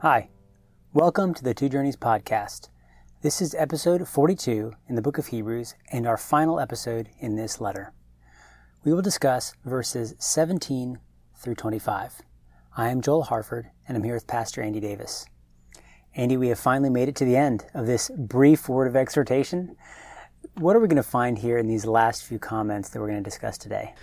Hi, 0.00 0.28
welcome 0.92 1.32
to 1.32 1.42
the 1.42 1.54
Two 1.54 1.70
Journeys 1.70 1.96
podcast. 1.96 2.68
This 3.22 3.40
is 3.40 3.54
episode 3.54 4.06
42 4.06 4.74
in 4.90 4.94
the 4.94 5.00
book 5.00 5.16
of 5.16 5.28
Hebrews 5.28 5.74
and 5.90 6.06
our 6.06 6.18
final 6.18 6.60
episode 6.60 7.08
in 7.18 7.36
this 7.36 7.62
letter. 7.62 7.94
We 8.84 8.92
will 8.92 9.00
discuss 9.00 9.54
verses 9.64 10.14
17 10.18 10.98
through 11.34 11.54
25. 11.54 12.20
I 12.76 12.90
am 12.90 13.00
Joel 13.00 13.22
Harford 13.22 13.70
and 13.88 13.96
I'm 13.96 14.04
here 14.04 14.12
with 14.12 14.26
Pastor 14.26 14.60
Andy 14.60 14.80
Davis. 14.80 15.24
Andy, 16.14 16.36
we 16.36 16.48
have 16.48 16.58
finally 16.58 16.90
made 16.90 17.08
it 17.08 17.16
to 17.16 17.24
the 17.24 17.38
end 17.38 17.64
of 17.72 17.86
this 17.86 18.10
brief 18.18 18.68
word 18.68 18.88
of 18.88 18.96
exhortation. 18.96 19.76
What 20.58 20.76
are 20.76 20.80
we 20.80 20.88
going 20.88 20.96
to 20.96 21.02
find 21.02 21.38
here 21.38 21.56
in 21.56 21.68
these 21.68 21.86
last 21.86 22.22
few 22.22 22.38
comments 22.38 22.90
that 22.90 23.00
we're 23.00 23.08
going 23.08 23.24
to 23.24 23.30
discuss 23.30 23.56
today? 23.56 23.94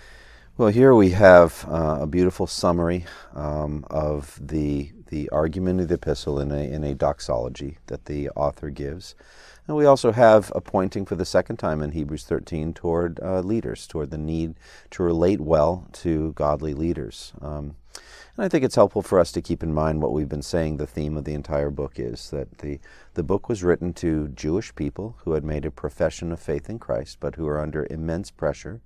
Well, 0.56 0.68
here 0.68 0.94
we 0.94 1.10
have 1.10 1.64
uh, 1.68 1.98
a 2.02 2.06
beautiful 2.06 2.46
summary 2.46 3.06
um, 3.32 3.84
of 3.90 4.38
the 4.40 4.92
the 5.14 5.28
argument 5.28 5.80
of 5.80 5.86
the 5.86 5.94
epistle 5.94 6.40
in 6.40 6.50
a 6.50 6.68
in 6.68 6.82
a 6.82 6.92
doxology 6.92 7.78
that 7.86 8.06
the 8.06 8.28
author 8.30 8.68
gives, 8.68 9.14
and 9.68 9.76
we 9.76 9.86
also 9.86 10.10
have 10.10 10.50
a 10.56 10.60
pointing 10.60 11.06
for 11.06 11.14
the 11.14 11.24
second 11.24 11.56
time 11.56 11.80
in 11.82 11.92
Hebrews 11.92 12.24
13 12.24 12.74
toward 12.74 13.20
uh, 13.22 13.38
leaders, 13.38 13.86
toward 13.86 14.10
the 14.10 14.18
need 14.18 14.56
to 14.90 15.04
relate 15.04 15.40
well 15.40 15.86
to 16.02 16.32
godly 16.32 16.74
leaders. 16.74 17.32
Um, 17.40 17.76
and 18.36 18.44
I 18.44 18.48
think 18.48 18.64
it's 18.64 18.74
helpful 18.74 19.02
for 19.02 19.20
us 19.20 19.30
to 19.30 19.40
keep 19.40 19.62
in 19.62 19.72
mind 19.72 20.02
what 20.02 20.12
we've 20.12 20.28
been 20.28 20.42
saying. 20.42 20.78
The 20.78 20.94
theme 20.96 21.16
of 21.16 21.22
the 21.22 21.34
entire 21.34 21.70
book 21.70 22.00
is 22.00 22.30
that 22.30 22.58
the 22.58 22.80
the 23.14 23.22
book 23.22 23.48
was 23.48 23.62
written 23.62 23.92
to 23.94 24.26
Jewish 24.34 24.74
people 24.74 25.14
who 25.22 25.34
had 25.34 25.44
made 25.44 25.64
a 25.64 25.70
profession 25.70 26.32
of 26.32 26.40
faith 26.40 26.68
in 26.68 26.80
Christ, 26.80 27.18
but 27.20 27.36
who 27.36 27.46
are 27.46 27.60
under 27.60 27.86
immense 27.88 28.32
pressure 28.32 28.80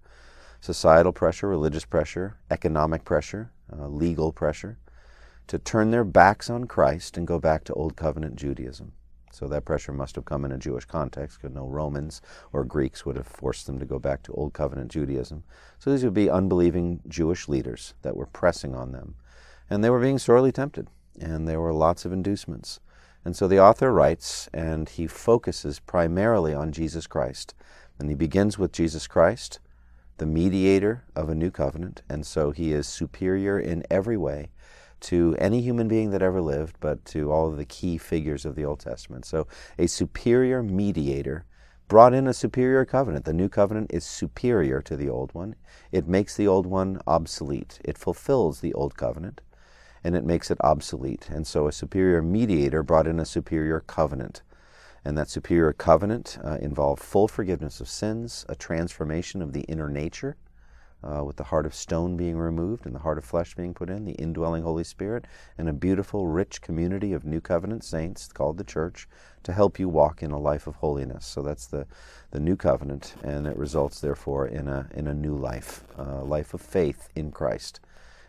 societal 0.60 1.12
pressure, 1.12 1.48
religious 1.48 1.87
pressure, 1.87 2.37
economic 2.51 3.04
pressure, 3.04 3.51
uh, 3.73 3.87
legal 3.87 4.32
pressure, 4.32 4.76
to 5.48 5.59
turn 5.59 5.91
their 5.91 6.05
backs 6.05 6.48
on 6.48 6.66
Christ 6.66 7.16
and 7.16 7.27
go 7.27 7.38
back 7.38 7.65
to 7.65 7.75
Old 7.75 7.97
Covenant 7.97 8.37
Judaism. 8.37 8.93
So 9.32 9.46
that 9.49 9.65
pressure 9.65 9.93
must 9.93 10.16
have 10.16 10.24
come 10.24 10.45
in 10.45 10.52
a 10.52 10.59
Jewish 10.59 10.85
context 10.85 11.38
because 11.38 11.54
no 11.54 11.66
Romans 11.66 12.21
or 12.52 12.65
Greeks 12.65 13.04
would 13.04 13.16
have 13.16 13.27
forced 13.27 13.66
them 13.66 13.79
to 13.79 13.85
go 13.85 13.99
back 13.99 14.23
to 14.24 14.32
Old 14.32 14.52
Covenant 14.52 14.91
Judaism. 14.91 15.45
So 15.79 15.91
these 15.91 16.04
would 16.04 16.15
be 16.15 16.30
unbelieving 16.30 17.01
Jewish 17.09 17.49
leaders 17.49 17.95
that 18.02 18.16
were 18.16 18.26
pressing 18.26 18.74
on 18.74 18.93
them. 18.93 19.15
And 19.71 19.82
they 19.82 19.91
were 19.91 20.01
being 20.01 20.19
sorely 20.19 20.52
tempted, 20.52 20.88
and 21.21 21.46
there 21.46 21.60
were 21.60 21.74
lots 21.74 22.04
of 22.04 22.13
inducements. 22.13 22.80
And 23.24 23.37
so 23.37 23.46
the 23.46 23.60
author 23.60 23.93
writes, 23.93 24.49
and 24.52 24.88
he 24.88 25.07
focuses 25.07 25.79
primarily 25.79 26.54
on 26.54 26.73
Jesus 26.73 27.07
Christ. 27.07 27.54
And 27.99 28.09
he 28.09 28.15
begins 28.15 28.59
with 28.59 28.73
Jesus 28.73 29.07
Christ, 29.07 29.60
the 30.19 30.26
mediator 30.26 31.04
of 31.15 31.29
a 31.29 31.35
new 31.35 31.51
covenant, 31.51 32.02
and 32.09 32.26
so 32.26 32.51
he 32.51 32.73
is 32.73 32.87
superior 32.87 33.59
in 33.59 33.85
every 33.91 34.16
way 34.16 34.51
to 35.01 35.37
any 35.38 35.60
human 35.60 35.88
being 35.88 36.10
that 36.10 36.23
ever 36.23 36.41
lived, 36.41 36.77
but 36.80 37.04
to 37.07 37.30
all 37.32 37.49
of 37.49 37.57
the 37.57 37.65
key 37.65 37.99
figures 37.99 38.45
of 38.45 38.54
the 38.54 38.65
Old 38.65 38.80
Testament. 38.80 39.24
So, 39.24 39.46
a 39.79 39.87
superior 39.87 40.63
mediator 40.63 41.45
brought 41.88 42.15
in 42.15 42.27
a 42.27 42.35
superior 42.35 42.85
covenant. 42.85 43.24
The 43.24 43.32
new 43.32 43.49
covenant 43.49 43.91
is 43.93 44.04
superior 44.04 44.82
to 44.82 44.96
the 44.96 45.09
old 45.09 45.32
one. 45.35 45.57
It 45.91 46.07
makes 46.07 46.37
the 46.37 46.46
old 46.46 46.66
one 46.66 47.01
obsolete. 47.07 47.80
It 47.85 47.96
fulfills 47.96 48.60
the 48.60 48.74
old 48.74 48.96
covenant 48.96 49.41
and 50.04 50.15
it 50.15 50.24
makes 50.24 50.51
it 50.51 50.59
obsolete. 50.63 51.29
And 51.30 51.46
so, 51.46 51.66
a 51.66 51.73
superior 51.73 52.23
mediator 52.23 52.82
brought 52.82 53.07
in 53.07 53.19
a 53.19 53.24
superior 53.24 53.80
covenant. 53.80 54.43
And 55.04 55.16
that 55.16 55.30
superior 55.30 55.73
covenant 55.73 56.38
uh, 56.45 56.59
involved 56.60 57.02
full 57.02 57.29
forgiveness 57.29 57.80
of 57.80 57.88
sins, 57.88 58.45
a 58.49 58.54
transformation 58.54 59.41
of 59.43 59.52
the 59.52 59.63
inner 59.63 59.88
nature, 59.88 60.37
uh, 61.02 61.23
with 61.24 61.37
the 61.37 61.45
heart 61.45 61.66
of 61.66 61.74
stone 61.74 62.16
being 62.16 62.37
removed 62.37 62.87
and 62.87 62.95
the 62.95 63.01
heart 63.01 63.18
of 63.18 63.24
flesh 63.24 63.54
being 63.54 63.74
put 63.74 63.91
in, 63.91 64.04
the 64.04 64.12
indwelling 64.12 64.62
Holy 64.62 64.84
Spirit, 64.84 65.27
and 65.56 65.69
a 65.69 65.72
beautiful, 65.72 66.27
rich 66.27 66.60
community 66.60 67.12
of 67.12 67.25
new 67.25 67.41
covenant 67.41 67.84
saints 67.84 68.28
called 68.28 68.59
the 68.59 68.65
church 68.65 69.09
to 69.44 69.53
help 69.53 69.78
you 69.78 69.88
walk 69.88 70.22
in 70.22 70.31
a 70.31 70.38
life 70.38 70.66
of 70.66 70.76
holiness. 70.76 71.25
So 71.25 71.43
that's 71.43 71.66
the, 71.66 71.87
the 72.32 72.41
new 72.41 72.56
covenant, 72.56 73.14
and 73.22 73.47
it 73.47 73.56
results, 73.56 74.00
therefore, 74.00 74.47
in 74.48 74.69
a, 74.69 74.88
in 74.94 75.06
a 75.06 75.14
new 75.14 75.36
life, 75.36 75.84
a 75.97 76.25
life 76.25 76.54
of 76.54 76.60
faith 76.60 77.09
in 77.15 77.30
Christ. 77.30 77.80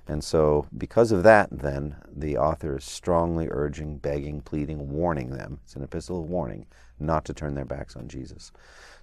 And 0.08 0.24
so, 0.24 0.66
because 0.76 1.12
of 1.12 1.22
that, 1.24 1.50
then, 1.52 1.96
the 2.12 2.38
author 2.38 2.78
is 2.78 2.84
strongly 2.84 3.48
urging, 3.52 3.98
begging, 3.98 4.42
pleading, 4.42 4.92
warning 4.92 5.30
them. 5.30 5.60
It's 5.64 5.76
an 5.76 5.84
epistle 5.84 6.24
of 6.24 6.30
warning 6.30 6.66
not 7.00 7.26
to 7.26 7.34
turn 7.34 7.56
their 7.56 7.66
backs 7.66 7.96
on 7.96 8.08
Jesus. 8.08 8.52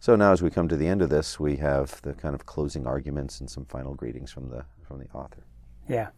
So 0.00 0.16
now, 0.16 0.32
as 0.32 0.42
we 0.42 0.50
come 0.50 0.68
to 0.68 0.76
the 0.76 0.86
end 0.86 1.02
of 1.02 1.10
this, 1.10 1.40
we 1.40 1.56
have 1.56 2.00
the 2.02 2.14
kind 2.14 2.34
of 2.34 2.46
closing 2.46 2.86
arguments 2.86 3.40
and 3.40 3.50
some 3.50 3.64
final 3.64 3.94
greetings 3.94 4.30
from 4.30 4.50
the, 4.50 4.64
from 4.86 4.98
the 4.98 5.08
author. 5.14 5.44
Yeah. 5.88 6.08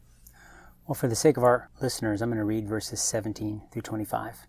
Well, 0.87 0.94
for 0.94 1.09
the 1.09 1.15
sake 1.15 1.37
of 1.37 1.44
our 1.44 1.71
listeners, 1.81 2.22
I'm 2.22 2.31
going 2.31 2.39
to 2.39 2.44
read 2.44 2.69
verses 2.69 3.00
17 3.00 3.62
through 3.71 3.83
25. 3.83 4.47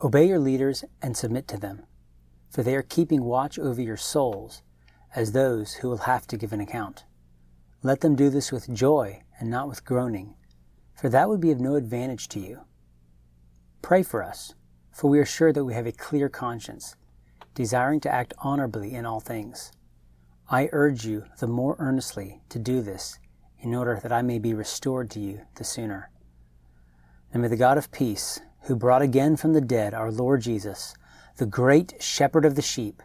Obey 0.00 0.28
your 0.28 0.38
leaders 0.38 0.84
and 1.02 1.16
submit 1.16 1.48
to 1.48 1.58
them, 1.58 1.84
for 2.50 2.62
they 2.62 2.76
are 2.76 2.82
keeping 2.82 3.24
watch 3.24 3.58
over 3.58 3.82
your 3.82 3.96
souls 3.96 4.62
as 5.14 5.32
those 5.32 5.74
who 5.74 5.88
will 5.88 5.98
have 5.98 6.26
to 6.28 6.36
give 6.36 6.52
an 6.52 6.60
account. 6.60 7.04
Let 7.82 8.00
them 8.00 8.14
do 8.14 8.30
this 8.30 8.52
with 8.52 8.72
joy 8.72 9.22
and 9.40 9.50
not 9.50 9.68
with 9.68 9.84
groaning, 9.84 10.34
for 10.94 11.08
that 11.08 11.28
would 11.28 11.40
be 11.40 11.50
of 11.50 11.60
no 11.60 11.74
advantage 11.74 12.28
to 12.28 12.40
you. 12.40 12.60
Pray 13.82 14.02
for 14.02 14.22
us, 14.22 14.54
for 14.98 15.08
we 15.08 15.20
are 15.20 15.24
sure 15.24 15.52
that 15.52 15.64
we 15.64 15.74
have 15.74 15.86
a 15.86 15.92
clear 15.92 16.28
conscience, 16.28 16.96
desiring 17.54 18.00
to 18.00 18.12
act 18.12 18.34
honorably 18.38 18.94
in 18.94 19.06
all 19.06 19.20
things. 19.20 19.70
I 20.50 20.68
urge 20.72 21.06
you 21.06 21.24
the 21.38 21.46
more 21.46 21.76
earnestly 21.78 22.40
to 22.48 22.58
do 22.58 22.82
this, 22.82 23.20
in 23.60 23.76
order 23.76 24.00
that 24.02 24.10
I 24.10 24.22
may 24.22 24.40
be 24.40 24.54
restored 24.54 25.08
to 25.12 25.20
you 25.20 25.42
the 25.54 25.62
sooner. 25.62 26.10
And 27.32 27.40
may 27.40 27.46
the 27.46 27.56
God 27.56 27.78
of 27.78 27.92
peace, 27.92 28.40
who 28.62 28.74
brought 28.74 29.00
again 29.00 29.36
from 29.36 29.52
the 29.52 29.60
dead 29.60 29.94
our 29.94 30.10
Lord 30.10 30.40
Jesus, 30.40 30.96
the 31.36 31.46
great 31.46 32.02
shepherd 32.02 32.44
of 32.44 32.56
the 32.56 32.60
sheep, 32.60 33.00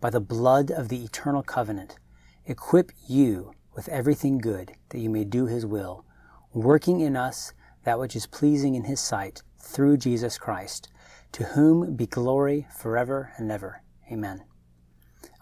by 0.00 0.08
the 0.08 0.20
blood 0.20 0.70
of 0.70 0.88
the 0.88 1.04
eternal 1.04 1.42
covenant, 1.42 1.98
equip 2.46 2.90
you 3.06 3.52
with 3.74 3.90
everything 3.90 4.38
good, 4.38 4.72
that 4.88 4.98
you 4.98 5.10
may 5.10 5.24
do 5.24 5.44
his 5.44 5.66
will, 5.66 6.06
working 6.54 7.00
in 7.00 7.16
us 7.16 7.52
that 7.82 7.98
which 7.98 8.16
is 8.16 8.26
pleasing 8.26 8.74
in 8.74 8.84
his 8.84 8.98
sight, 8.98 9.42
through 9.58 9.98
Jesus 9.98 10.38
Christ, 10.38 10.88
to 11.34 11.42
whom 11.42 11.96
be 11.96 12.06
glory 12.06 12.64
forever 12.70 13.32
and 13.38 13.50
ever. 13.50 13.82
Amen. 14.10 14.44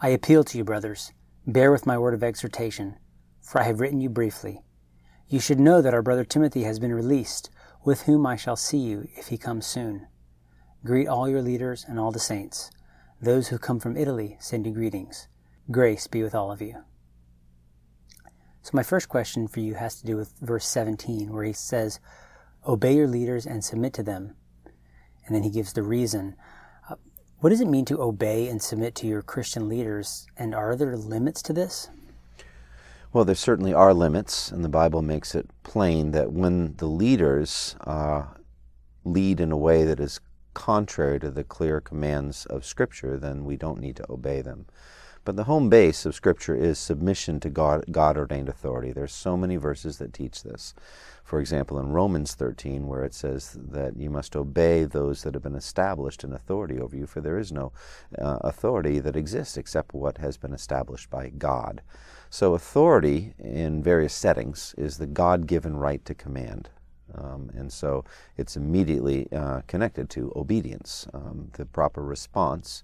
I 0.01 0.09
appeal 0.09 0.43
to 0.43 0.57
you, 0.57 0.65
brothers, 0.65 1.13
bear 1.47 1.71
with 1.71 1.85
my 1.85 1.99
word 1.99 2.15
of 2.15 2.23
exhortation, 2.23 2.97
for 3.43 3.61
I 3.61 3.65
have 3.65 3.79
written 3.79 4.01
you 4.01 4.09
briefly. 4.09 4.63
You 5.29 5.39
should 5.39 5.61
know 5.61 5.83
that 5.83 5.93
our 5.93 6.01
brother 6.01 6.25
Timothy 6.25 6.63
has 6.63 6.79
been 6.79 6.95
released, 6.95 7.51
with 7.85 8.05
whom 8.05 8.27
I 8.27 8.37
shall 8.37 8.57
see 8.57 8.79
you 8.79 9.07
if 9.19 9.29
he 9.29 9.37
comes 9.37 9.67
soon. 9.67 10.07
Greet 10.83 11.09
all 11.09 11.29
your 11.29 11.43
leaders 11.43 11.85
and 11.87 12.01
all 12.01 12.11
the 12.11 12.19
saints. 12.19 12.71
Those 13.21 13.49
who 13.49 13.59
come 13.59 13.79
from 13.79 13.99
Italy 13.99 14.39
send 14.41 14.65
you 14.65 14.73
greetings. 14.73 15.29
Grace 15.71 16.07
be 16.07 16.23
with 16.23 16.35
all 16.35 16.51
of 16.51 16.63
you. 16.63 16.85
So, 18.63 18.71
my 18.73 18.83
first 18.83 19.11
question 19.11 19.47
for 19.47 19.61
you 19.61 19.75
has 19.75 20.01
to 20.01 20.07
do 20.07 20.17
with 20.17 20.33
verse 20.41 20.67
17, 20.67 21.31
where 21.31 21.45
he 21.45 21.53
says, 21.53 22.01
Obey 22.67 22.97
your 22.97 23.09
leaders 23.09 23.45
and 23.45 23.63
submit 23.63 23.93
to 23.93 24.03
them. 24.03 24.37
And 25.27 25.35
then 25.35 25.43
he 25.43 25.51
gives 25.51 25.73
the 25.73 25.83
reason. 25.83 26.37
Uh, 26.89 26.97
what 27.39 27.51
does 27.51 27.61
it 27.61 27.69
mean 27.69 27.85
to 27.87 28.01
obey 28.01 28.49
and 28.49 28.63
submit 28.63 28.95
to 28.97 29.07
your 29.07 29.23
Christian 29.23 29.69
leaders? 29.69 30.27
And 30.37 30.55
are 30.55 30.77
there 30.77 30.97
limits 30.97 31.43
to 31.43 31.53
this? 31.53 31.89
Well, 33.13 33.25
there 33.25 33.35
certainly 33.35 33.75
are 33.75 33.93
limits, 33.93 34.51
and 34.51 34.65
the 34.65 34.71
Bible 34.71 35.03
makes 35.03 35.35
it 35.35 35.51
plain 35.65 36.13
that 36.13 36.33
when 36.33 36.77
the 36.77 36.87
leaders 36.87 37.77
uh, 37.87 38.25
lead 39.05 39.39
in 39.39 39.53
a 39.53 39.57
way 39.57 39.85
that 39.85 40.01
is 40.01 40.19
contrary 40.55 41.21
to 41.21 41.31
the 41.31 41.45
clear 41.45 41.81
commands 41.81 42.47
of 42.47 42.65
Scripture, 42.65 43.19
then 43.19 43.45
we 43.45 43.57
don't 43.57 43.81
need 43.81 43.97
to 43.97 44.11
obey 44.11 44.41
them. 44.41 44.67
But 45.25 45.37
the 45.37 45.45
home 45.45 45.69
base 45.69 46.05
of 46.05 46.17
Scripture 46.17 46.57
is 46.57 46.79
submission 46.79 47.39
to 47.41 47.51
God, 47.51 47.85
God 47.93 48.17
ordained 48.17 48.49
authority. 48.49 48.93
There's 48.93 49.13
so 49.13 49.37
many 49.37 49.57
verses 49.57 49.99
that 49.99 50.13
teach 50.13 50.43
this. 50.43 50.75
For 51.23 51.39
example, 51.39 51.79
in 51.79 51.93
Romans 51.93 52.35
13, 52.35 52.89
where 52.89 53.05
it 53.05 53.15
says 53.15 53.57
that 53.57 53.97
you 53.97 54.11
must 54.11 54.35
obey 54.35 54.85
those 54.85 55.23
that 55.23 55.35
have 55.35 55.43
been 55.43 55.55
established 55.55 56.25
in 56.25 56.33
authority 56.33 56.81
over 56.81 56.97
you, 56.97 57.07
for 57.07 57.21
there 57.21 57.39
is 57.39 57.53
no 57.53 57.73
uh, 58.19 58.39
authority 58.41 58.99
that 58.99 59.15
exists 59.15 59.57
except 59.57 59.95
what 59.95 60.19
has 60.19 60.37
been 60.37 60.53
established 60.53 61.09
by 61.09 61.31
God. 61.31 61.83
So, 62.29 62.55
authority 62.55 63.35
in 63.39 63.83
various 63.83 64.15
settings 64.15 64.75
is 64.77 64.99
the 64.99 65.07
God 65.07 65.47
given 65.47 65.77
right 65.77 66.05
to 66.05 66.15
command. 66.15 66.69
Um, 67.15 67.51
and 67.55 67.71
so 67.73 68.05
it's 68.39 68.57
immediately 68.57 69.29
uh, 69.33 69.61
connected 69.67 70.09
to 70.11 70.33
obedience, 70.35 71.07
um, 71.13 71.51
the 71.53 71.67
proper 71.67 72.03
response 72.03 72.83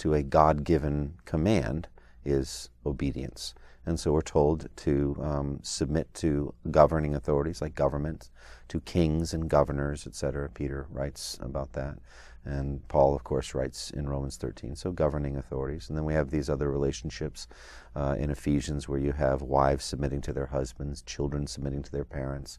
to 0.00 0.14
a 0.14 0.22
God 0.22 0.64
given 0.64 1.14
command 1.24 1.88
is 2.24 2.70
obedience. 2.84 3.54
And 3.86 3.98
so 3.98 4.12
we're 4.12 4.22
told 4.22 4.68
to 4.76 5.16
um, 5.22 5.60
submit 5.62 6.12
to 6.14 6.54
governing 6.70 7.14
authorities 7.14 7.62
like 7.62 7.74
government, 7.74 8.30
to 8.68 8.80
kings 8.80 9.34
and 9.34 9.48
governors, 9.48 10.06
etc. 10.06 10.48
Peter 10.50 10.86
writes 10.90 11.38
about 11.40 11.72
that. 11.72 11.98
And 12.44 12.86
Paul, 12.88 13.14
of 13.14 13.24
course, 13.24 13.54
writes 13.54 13.90
in 13.90 14.08
Romans 14.08 14.36
13. 14.36 14.74
So, 14.74 14.92
governing 14.92 15.36
authorities. 15.36 15.88
And 15.88 15.98
then 15.98 16.06
we 16.06 16.14
have 16.14 16.30
these 16.30 16.48
other 16.48 16.70
relationships 16.70 17.46
uh, 17.94 18.16
in 18.18 18.30
Ephesians 18.30 18.88
where 18.88 18.98
you 18.98 19.12
have 19.12 19.42
wives 19.42 19.84
submitting 19.84 20.22
to 20.22 20.32
their 20.32 20.46
husbands, 20.46 21.02
children 21.02 21.46
submitting 21.46 21.82
to 21.82 21.92
their 21.92 22.04
parents, 22.04 22.58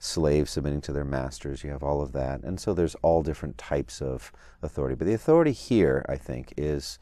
slaves 0.00 0.50
submitting 0.50 0.80
to 0.80 0.92
their 0.92 1.04
masters. 1.04 1.62
You 1.62 1.70
have 1.70 1.82
all 1.82 2.00
of 2.00 2.12
that. 2.12 2.42
And 2.42 2.58
so 2.58 2.72
there's 2.72 2.96
all 2.96 3.22
different 3.22 3.58
types 3.58 4.00
of 4.00 4.32
authority. 4.62 4.96
But 4.96 5.06
the 5.06 5.14
authority 5.14 5.52
here, 5.52 6.04
I 6.08 6.16
think, 6.16 6.54
is 6.56 6.98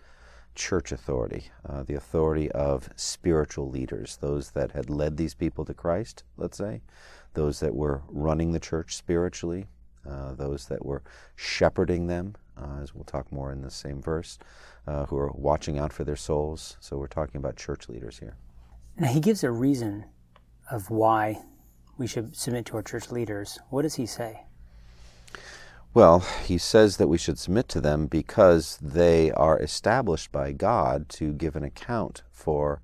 church 0.56 0.90
authority, 0.90 1.44
uh, 1.64 1.84
the 1.84 1.94
authority 1.94 2.50
of 2.50 2.90
spiritual 2.96 3.70
leaders, 3.70 4.18
those 4.20 4.50
that 4.50 4.72
had 4.72 4.90
led 4.90 5.16
these 5.16 5.32
people 5.32 5.64
to 5.64 5.72
Christ, 5.72 6.24
let's 6.36 6.58
say, 6.58 6.82
those 7.34 7.60
that 7.60 7.72
were 7.72 8.02
running 8.08 8.50
the 8.50 8.58
church 8.58 8.96
spiritually, 8.96 9.68
uh, 10.08 10.34
those 10.34 10.66
that 10.66 10.84
were 10.84 11.02
shepherding 11.36 12.08
them, 12.08 12.34
uh, 12.60 12.80
as 12.82 12.92
we'll 12.92 13.04
talk 13.04 13.30
more 13.30 13.52
in 13.52 13.62
the 13.62 13.70
same 13.70 14.02
verse, 14.02 14.40
uh, 14.88 15.06
who 15.06 15.16
are 15.16 15.30
watching 15.34 15.78
out 15.78 15.92
for 15.92 16.02
their 16.02 16.16
souls. 16.16 16.76
So 16.80 16.96
we're 16.96 17.06
talking 17.06 17.38
about 17.38 17.56
church 17.56 17.88
leaders 17.88 18.18
here. 18.18 18.34
Now, 18.98 19.06
he 19.06 19.20
gives 19.20 19.44
a 19.44 19.52
reason 19.52 20.06
of 20.68 20.90
why 20.90 21.40
we 21.98 22.06
should 22.06 22.36
submit 22.36 22.64
to 22.66 22.76
our 22.76 22.82
church 22.82 23.10
leaders. 23.10 23.58
What 23.70 23.82
does 23.82 23.96
he 23.96 24.06
say? 24.06 24.44
Well, 25.92 26.20
he 26.44 26.58
says 26.58 26.96
that 26.98 27.08
we 27.08 27.18
should 27.18 27.38
submit 27.38 27.68
to 27.70 27.80
them 27.80 28.06
because 28.06 28.78
they 28.80 29.32
are 29.32 29.58
established 29.58 30.30
by 30.30 30.52
God 30.52 31.08
to 31.10 31.32
give 31.32 31.56
an 31.56 31.64
account 31.64 32.22
for 32.30 32.82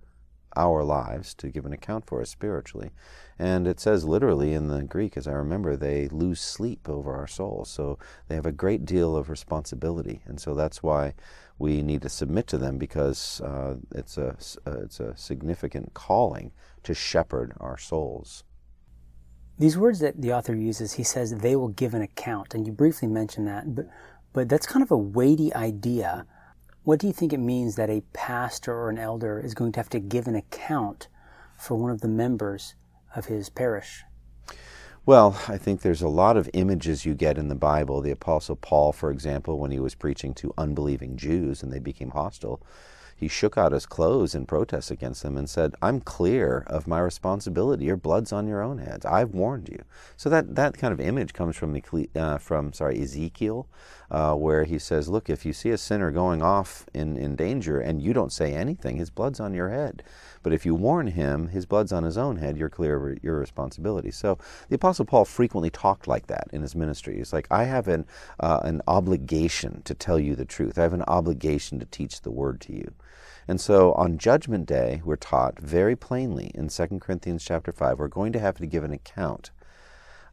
our 0.56 0.82
lives, 0.82 1.34
to 1.34 1.48
give 1.48 1.66
an 1.66 1.72
account 1.72 2.06
for 2.06 2.20
us 2.20 2.30
spiritually. 2.30 2.90
And 3.38 3.66
it 3.66 3.80
says 3.80 4.04
literally 4.04 4.52
in 4.52 4.68
the 4.68 4.82
Greek, 4.82 5.16
as 5.16 5.26
I 5.26 5.32
remember, 5.32 5.76
they 5.76 6.08
lose 6.08 6.40
sleep 6.40 6.88
over 6.88 7.14
our 7.14 7.26
souls. 7.26 7.70
So 7.70 7.98
they 8.28 8.36
have 8.36 8.46
a 8.46 8.52
great 8.52 8.84
deal 8.84 9.16
of 9.16 9.28
responsibility. 9.28 10.22
And 10.26 10.40
so 10.40 10.54
that's 10.54 10.82
why 10.82 11.14
we 11.58 11.82
need 11.82 12.02
to 12.02 12.08
submit 12.08 12.46
to 12.48 12.58
them 12.58 12.78
because 12.78 13.40
uh, 13.42 13.76
it's, 13.94 14.16
a, 14.16 14.36
uh, 14.66 14.78
it's 14.82 15.00
a 15.00 15.16
significant 15.16 15.94
calling 15.94 16.52
to 16.84 16.94
shepherd 16.94 17.52
our 17.60 17.78
souls. 17.78 18.44
These 19.58 19.78
words 19.78 20.00
that 20.00 20.20
the 20.20 20.32
author 20.32 20.54
uses, 20.54 20.94
he 20.94 21.04
says 21.04 21.30
they 21.30 21.54
will 21.54 21.68
give 21.68 21.94
an 21.94 22.02
account. 22.02 22.54
And 22.54 22.66
you 22.66 22.72
briefly 22.72 23.06
mentioned 23.06 23.46
that, 23.46 23.74
but, 23.74 23.86
but 24.32 24.48
that's 24.48 24.66
kind 24.66 24.82
of 24.82 24.90
a 24.90 24.98
weighty 24.98 25.54
idea. 25.54 26.26
What 26.82 26.98
do 26.98 27.06
you 27.06 27.12
think 27.12 27.32
it 27.32 27.38
means 27.38 27.76
that 27.76 27.88
a 27.88 28.02
pastor 28.12 28.74
or 28.74 28.90
an 28.90 28.98
elder 28.98 29.38
is 29.38 29.54
going 29.54 29.72
to 29.72 29.80
have 29.80 29.88
to 29.90 30.00
give 30.00 30.26
an 30.26 30.34
account 30.34 31.08
for 31.56 31.76
one 31.76 31.90
of 31.90 32.00
the 32.00 32.08
members 32.08 32.74
of 33.14 33.26
his 33.26 33.48
parish? 33.48 34.02
Well, 35.06 35.38
I 35.48 35.58
think 35.58 35.82
there's 35.82 36.02
a 36.02 36.08
lot 36.08 36.36
of 36.36 36.48
images 36.54 37.04
you 37.04 37.14
get 37.14 37.38
in 37.38 37.48
the 37.48 37.54
Bible. 37.54 38.00
The 38.00 38.10
Apostle 38.10 38.56
Paul, 38.56 38.92
for 38.92 39.10
example, 39.10 39.58
when 39.58 39.70
he 39.70 39.78
was 39.78 39.94
preaching 39.94 40.34
to 40.34 40.54
unbelieving 40.56 41.16
Jews 41.16 41.62
and 41.62 41.72
they 41.72 41.78
became 41.78 42.10
hostile, 42.10 42.60
he 43.16 43.28
shook 43.28 43.56
out 43.56 43.72
his 43.72 43.86
clothes 43.86 44.34
in 44.34 44.46
protest 44.46 44.90
against 44.90 45.22
them 45.22 45.36
and 45.36 45.48
said, 45.48 45.74
I'm 45.80 46.00
clear 46.00 46.64
of 46.66 46.86
my 46.86 47.00
responsibility. 47.00 47.84
Your 47.84 47.96
blood's 47.96 48.32
on 48.32 48.46
your 48.46 48.62
own 48.62 48.78
heads. 48.78 49.06
I've 49.06 49.30
warned 49.30 49.68
you. 49.68 49.82
So 50.16 50.28
that, 50.30 50.54
that 50.54 50.76
kind 50.76 50.92
of 50.92 51.00
image 51.00 51.32
comes 51.32 51.56
from, 51.56 51.80
uh, 52.14 52.38
from 52.38 52.72
sorry, 52.72 53.00
Ezekiel, 53.00 53.68
uh, 54.14 54.32
where 54.32 54.62
he 54.62 54.78
says, 54.78 55.08
Look, 55.08 55.28
if 55.28 55.44
you 55.44 55.52
see 55.52 55.70
a 55.70 55.76
sinner 55.76 56.12
going 56.12 56.40
off 56.40 56.86
in, 56.94 57.16
in 57.16 57.34
danger 57.34 57.80
and 57.80 58.00
you 58.00 58.12
don't 58.12 58.32
say 58.32 58.54
anything, 58.54 58.96
his 58.96 59.10
blood's 59.10 59.40
on 59.40 59.54
your 59.54 59.70
head. 59.70 60.04
But 60.44 60.52
if 60.52 60.64
you 60.64 60.76
warn 60.76 61.08
him, 61.08 61.48
his 61.48 61.66
blood's 61.66 61.92
on 61.92 62.04
his 62.04 62.16
own 62.16 62.36
head, 62.36 62.56
you're 62.56 62.68
clear 62.68 62.94
of 62.94 63.24
your 63.24 63.40
responsibility. 63.40 64.12
So 64.12 64.38
the 64.68 64.76
Apostle 64.76 65.04
Paul 65.04 65.24
frequently 65.24 65.68
talked 65.68 66.06
like 66.06 66.28
that 66.28 66.46
in 66.52 66.62
his 66.62 66.76
ministry. 66.76 67.16
He's 67.16 67.32
like, 67.32 67.48
I 67.50 67.64
have 67.64 67.88
an, 67.88 68.06
uh, 68.38 68.60
an 68.62 68.82
obligation 68.86 69.82
to 69.82 69.94
tell 69.94 70.20
you 70.20 70.36
the 70.36 70.44
truth, 70.44 70.78
I 70.78 70.82
have 70.82 70.92
an 70.92 71.02
obligation 71.08 71.80
to 71.80 71.86
teach 71.86 72.20
the 72.20 72.30
word 72.30 72.60
to 72.62 72.72
you. 72.72 72.94
And 73.48 73.60
so 73.60 73.94
on 73.94 74.18
Judgment 74.18 74.66
Day, 74.66 75.02
we're 75.04 75.16
taught 75.16 75.58
very 75.58 75.96
plainly 75.96 76.52
in 76.54 76.68
2 76.68 77.00
Corinthians 77.00 77.44
chapter 77.44 77.72
5, 77.72 77.98
we're 77.98 78.06
going 78.06 78.32
to 78.32 78.38
have 78.38 78.58
to 78.58 78.66
give 78.66 78.84
an 78.84 78.92
account 78.92 79.50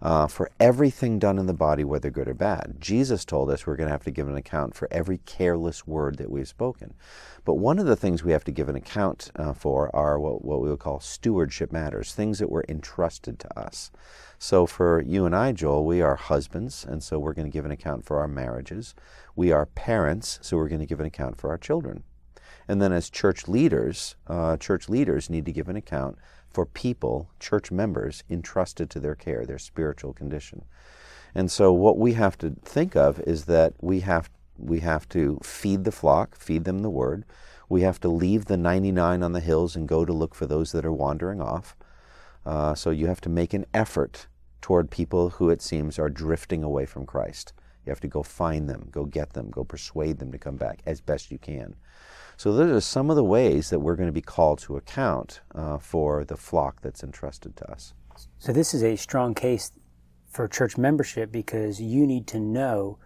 uh, 0.01 0.27
for 0.27 0.49
everything 0.59 1.19
done 1.19 1.37
in 1.37 1.45
the 1.45 1.53
body, 1.53 1.83
whether 1.83 2.09
good 2.09 2.27
or 2.27 2.33
bad. 2.33 2.75
Jesus 2.79 3.23
told 3.23 3.49
us 3.49 3.67
we're 3.67 3.75
going 3.75 3.87
to 3.87 3.93
have 3.93 4.03
to 4.03 4.11
give 4.11 4.27
an 4.27 4.35
account 4.35 4.75
for 4.75 4.87
every 4.91 5.19
careless 5.19 5.85
word 5.85 6.17
that 6.17 6.31
we've 6.31 6.47
spoken. 6.47 6.93
But 7.45 7.55
one 7.55 7.77
of 7.77 7.85
the 7.85 7.95
things 7.95 8.23
we 8.23 8.31
have 8.31 8.43
to 8.45 8.51
give 8.51 8.69
an 8.69 8.75
account 8.75 9.31
uh, 9.35 9.53
for 9.53 9.95
are 9.95 10.19
what, 10.19 10.43
what 10.43 10.61
we 10.61 10.69
would 10.69 10.79
call 10.79 10.99
stewardship 10.99 11.71
matters, 11.71 12.13
things 12.13 12.39
that 12.39 12.49
were 12.49 12.65
entrusted 12.67 13.39
to 13.39 13.59
us. 13.59 13.91
So 14.39 14.65
for 14.65 15.01
you 15.01 15.25
and 15.25 15.35
I, 15.35 15.51
Joel, 15.51 15.85
we 15.85 16.01
are 16.01 16.15
husbands, 16.15 16.83
and 16.83 17.03
so 17.03 17.19
we're 17.19 17.33
going 17.33 17.47
to 17.47 17.53
give 17.53 17.65
an 17.65 17.71
account 17.71 18.05
for 18.05 18.19
our 18.19 18.27
marriages. 18.27 18.95
We 19.35 19.51
are 19.51 19.67
parents, 19.67 20.39
so 20.41 20.57
we're 20.57 20.69
going 20.69 20.79
to 20.79 20.87
give 20.87 20.99
an 20.99 21.05
account 21.05 21.37
for 21.37 21.51
our 21.51 21.59
children. 21.59 22.03
And 22.67 22.81
then 22.81 22.91
as 22.91 23.09
church 23.09 23.47
leaders, 23.47 24.15
uh, 24.27 24.57
church 24.57 24.89
leaders 24.89 25.29
need 25.29 25.45
to 25.45 25.51
give 25.51 25.69
an 25.69 25.75
account 25.75 26.17
for 26.51 26.65
people, 26.65 27.29
church 27.39 27.71
members, 27.71 28.23
entrusted 28.29 28.89
to 28.91 28.99
their 28.99 29.15
care, 29.15 29.45
their 29.45 29.59
spiritual 29.59 30.13
condition. 30.13 30.65
And 31.33 31.49
so 31.49 31.71
what 31.71 31.97
we 31.97 32.13
have 32.13 32.37
to 32.39 32.55
think 32.63 32.95
of 32.95 33.19
is 33.21 33.45
that 33.45 33.73
we 33.81 34.01
have 34.01 34.29
we 34.57 34.81
have 34.81 35.09
to 35.09 35.39
feed 35.41 35.85
the 35.85 35.91
flock, 35.91 36.35
feed 36.35 36.65
them 36.65 36.79
the 36.79 36.89
word. 36.89 37.25
We 37.67 37.81
have 37.81 37.99
to 38.01 38.09
leave 38.09 38.45
the 38.45 38.57
99 38.57 39.23
on 39.23 39.31
the 39.31 39.39
hills 39.39 39.75
and 39.75 39.87
go 39.87 40.05
to 40.05 40.13
look 40.13 40.35
for 40.35 40.45
those 40.45 40.71
that 40.73 40.85
are 40.85 40.91
wandering 40.91 41.41
off. 41.41 41.75
Uh, 42.45 42.75
so 42.75 42.91
you 42.91 43.07
have 43.07 43.21
to 43.21 43.29
make 43.29 43.53
an 43.53 43.65
effort 43.73 44.27
toward 44.61 44.91
people 44.91 45.29
who 45.31 45.49
it 45.49 45.61
seems 45.61 45.97
are 45.97 46.09
drifting 46.09 46.63
away 46.63 46.85
from 46.85 47.05
Christ. 47.05 47.53
You 47.85 47.89
have 47.89 47.99
to 48.01 48.07
go 48.07 48.21
find 48.21 48.69
them, 48.69 48.89
go 48.91 49.05
get 49.05 49.33
them, 49.33 49.49
go 49.49 49.63
persuade 49.63 50.19
them 50.19 50.31
to 50.31 50.37
come 50.37 50.57
back 50.57 50.81
as 50.85 51.01
best 51.01 51.31
you 51.31 51.39
can. 51.39 51.75
So 52.41 52.51
those 52.51 52.71
are 52.71 52.81
some 52.81 53.11
of 53.11 53.15
the 53.15 53.23
ways 53.23 53.69
that 53.69 53.81
we're 53.81 53.95
going 53.95 54.09
to 54.09 54.11
be 54.11 54.19
called 54.19 54.57
to 54.61 54.75
account 54.75 55.41
uh, 55.53 55.77
for 55.77 56.25
the 56.25 56.35
flock 56.35 56.81
that's 56.81 57.03
entrusted 57.03 57.55
to 57.57 57.71
us. 57.71 57.93
So 58.39 58.51
this 58.51 58.73
is 58.73 58.81
a 58.81 58.95
strong 58.95 59.35
case 59.35 59.71
for 60.25 60.47
church 60.47 60.75
membership 60.75 61.31
because 61.31 61.79
you 61.79 62.07
need 62.07 62.25
to 62.29 62.39
know 62.39 62.97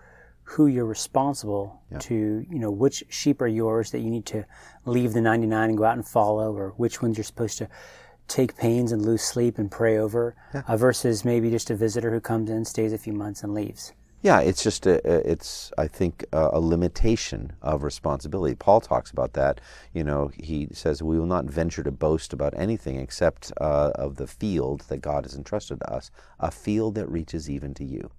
who 0.44 0.68
you're 0.68 0.86
responsible 0.86 1.82
yeah. 1.92 1.98
to, 1.98 2.46
you 2.50 2.60
know, 2.60 2.72
which 2.72 3.04
sheep 3.10 3.42
are 3.42 3.48
yours 3.48 3.92
that 3.92 4.00
you 4.00 4.10
need 4.10 4.26
to 4.28 4.46
leave 4.86 5.12
the 5.12 5.20
99 5.20 5.68
and 5.68 5.78
go 5.78 5.84
out 5.84 5.98
and 5.98 6.08
follow, 6.08 6.56
or 6.56 6.70
which 6.78 7.02
ones 7.02 7.18
you're 7.18 7.26
supposed 7.26 7.58
to 7.58 7.68
take 8.30 8.56
pains 8.56 8.94
and 8.94 9.02
lose 9.02 9.22
sleep 9.22 9.58
and 9.58 9.70
pray 9.70 9.98
over, 9.98 10.34
yeah. 10.54 10.62
uh, 10.66 10.78
versus 10.78 11.26
maybe 11.26 11.50
just 11.52 11.70
a 11.70 11.76
visitor 11.76 12.10
who 12.10 12.22
comes 12.22 12.50
in, 12.50 12.64
stays 12.64 12.94
a 12.94 12.98
few 12.98 13.12
months, 13.12 13.44
and 13.44 13.54
leaves. 13.54 13.92
Yeah, 14.26 14.40
it's 14.40 14.64
just 14.64 14.88
a, 14.88 14.96
it's 15.30 15.72
I 15.78 15.88
think 15.88 16.26
a, 16.34 16.60
limitation 16.60 17.54
of 17.62 17.84
responsibility. 17.84 18.56
Paul 18.56 18.82
talks 18.82 19.12
about 19.12 19.34
that. 19.34 19.62
You 19.94 20.04
know, 20.04 20.32
he 20.36 20.68
says 20.72 21.04
we 21.04 21.20
will 21.20 21.28
not 21.28 21.46
venture 21.46 21.84
to 21.84 21.92
boast 21.92 22.34
about 22.34 22.56
anything 22.58 23.00
except 23.00 23.52
uh, 23.62 23.92
of 23.94 24.16
the 24.16 24.26
field 24.26 24.82
that 24.88 24.98
God 24.98 25.26
has 25.26 25.36
entrusted 25.36 25.80
to 25.82 25.94
us, 25.94 26.10
a 26.40 26.50
field 26.50 26.96
that 26.96 27.08
reaches 27.08 27.52
even 27.52 27.76
to 27.76 27.84
you. 27.84 28.10